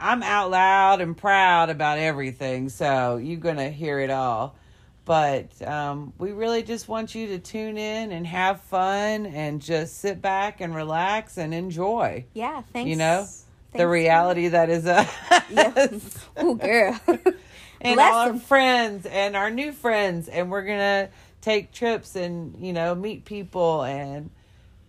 [0.00, 4.56] I'm out loud and proud about everything, so you're gonna hear it all.
[5.04, 9.98] But um, we really just want you to tune in and have fun and just
[9.98, 12.88] sit back and relax and enjoy Yeah, thanks.
[12.88, 13.26] You know,
[13.74, 16.28] the reality that is us.
[16.42, 17.00] Ooh, girl.
[17.80, 18.38] and Bless all our 'em.
[18.40, 21.08] friends and our new friends and we're gonna
[21.40, 24.30] take trips and you know meet people and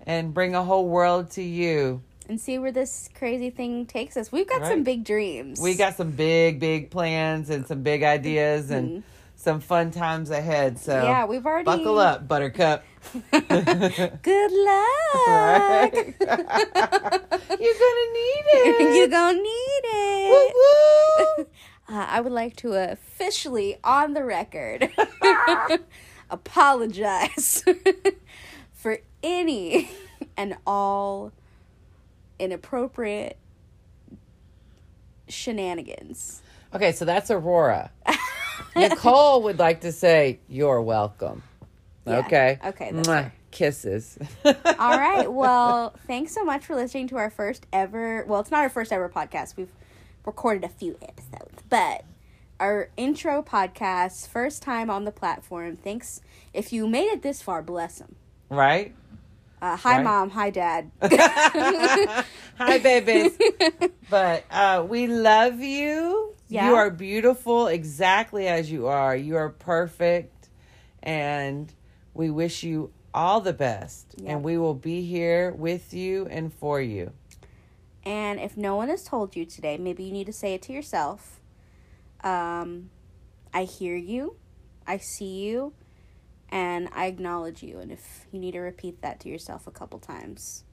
[0.05, 4.31] and bring a whole world to you and see where this crazy thing takes us.
[4.31, 5.59] We've got some big dreams.
[5.59, 9.03] we got some big big plans and some big ideas and
[9.43, 11.03] some fun times ahead so.
[11.03, 12.83] Yeah, we've already buckle up buttercup
[13.31, 13.51] Good luck.
[15.93, 20.29] you're gonna need it You're gonna need it.
[20.31, 21.47] Woo woo.
[21.89, 24.89] Uh, I would like to officially, on the record,
[26.29, 27.65] apologize
[28.71, 29.91] for any
[30.37, 31.33] and all
[32.39, 33.37] inappropriate
[35.27, 36.41] shenanigans.
[36.73, 37.91] okay so that's aurora
[38.75, 41.43] nicole would like to say you're welcome
[42.05, 42.19] Yeah.
[42.19, 43.31] okay Okay, Mwah.
[43.51, 45.31] kisses All right.
[45.43, 48.25] Well, thanks so much for listening to our first ever.
[48.27, 49.55] Well, it's not our first ever podcast.
[49.57, 49.71] We've
[50.25, 52.03] recorded a few episodes, but
[52.59, 55.75] our intro podcast, first time on the platform.
[55.77, 56.21] Thanks.
[56.53, 58.15] If you made it this far, bless them.
[58.49, 58.93] right
[59.61, 60.03] Uh, hi, Right.
[60.03, 60.29] mom.
[60.31, 60.91] Hi, dad.
[62.57, 63.37] Hi, babies.
[64.09, 66.33] but uh, we love you.
[66.53, 66.69] Yeah.
[66.69, 69.15] You are beautiful exactly as you are.
[69.15, 70.49] You are perfect.
[71.01, 71.73] And
[72.13, 74.13] we wish you all the best.
[74.17, 74.33] Yeah.
[74.33, 77.11] And we will be here with you and for you.
[78.03, 80.73] And if no one has told you today, maybe you need to say it to
[80.73, 81.41] yourself.
[82.23, 82.91] Um,
[83.51, 84.35] I hear you,
[84.85, 85.73] I see you,
[86.49, 87.79] and I acknowledge you.
[87.79, 90.65] And if you need to repeat that to yourself a couple times,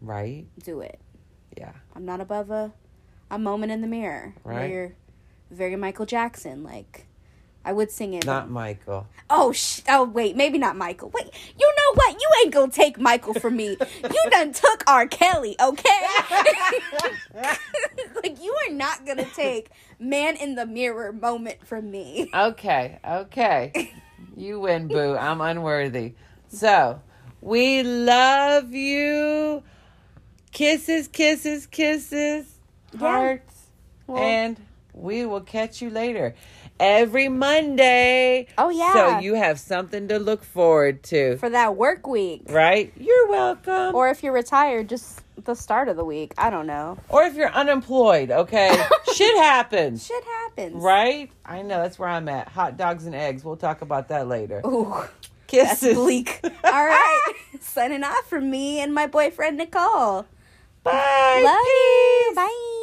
[0.00, 0.46] Right?
[0.64, 0.98] do it.
[1.56, 1.72] Yeah.
[1.94, 2.72] I'm not above a
[3.30, 4.70] a moment in the mirror where Right.
[4.70, 4.92] you're
[5.50, 6.62] very Michael Jackson.
[6.64, 7.06] Like
[7.64, 8.24] I would sing it.
[8.24, 9.06] Not Michael.
[9.28, 11.10] Oh sh- oh wait, maybe not Michael.
[11.10, 11.26] Wait,
[11.58, 12.14] you know what?
[12.14, 13.76] You ain't gonna take Michael from me.
[14.02, 15.06] You done took R.
[15.06, 16.00] Kelly, okay?
[18.22, 22.30] like you are not gonna take man in the mirror moment from me.
[22.34, 23.92] Okay, okay.
[24.36, 25.16] You win, boo.
[25.16, 26.14] I'm unworthy.
[26.48, 27.00] So,
[27.40, 29.62] we love you.
[30.52, 32.58] Kisses, kisses, kisses,
[32.98, 33.54] hearts.
[34.06, 34.56] Well- and
[34.92, 36.34] we will catch you later.
[36.80, 38.46] Every Monday.
[38.56, 38.92] Oh, yeah.
[38.92, 41.36] So you have something to look forward to.
[41.36, 42.44] For that work week.
[42.48, 42.90] right?
[42.96, 43.94] You're welcome.
[43.94, 46.32] Or, if you're retired, just the start of the week.
[46.38, 46.96] I don't know.
[47.10, 48.70] Or if you're unemployed, okay?
[49.14, 50.06] Shit happens.
[50.06, 50.82] Shit happens.
[50.82, 51.30] Right?
[51.44, 52.48] I know that's where I'm at.
[52.48, 53.44] Hot dogs and eggs.
[53.44, 54.62] We'll talk about that later.
[54.66, 54.90] Ooh.
[55.52, 55.94] That's Kisses.
[55.96, 56.40] bleak.
[56.64, 57.32] All right.
[57.60, 60.24] Signing off from me and my boyfriend Nicole.
[60.82, 61.42] Bye.
[61.44, 62.32] Love you.
[62.34, 62.76] Bye.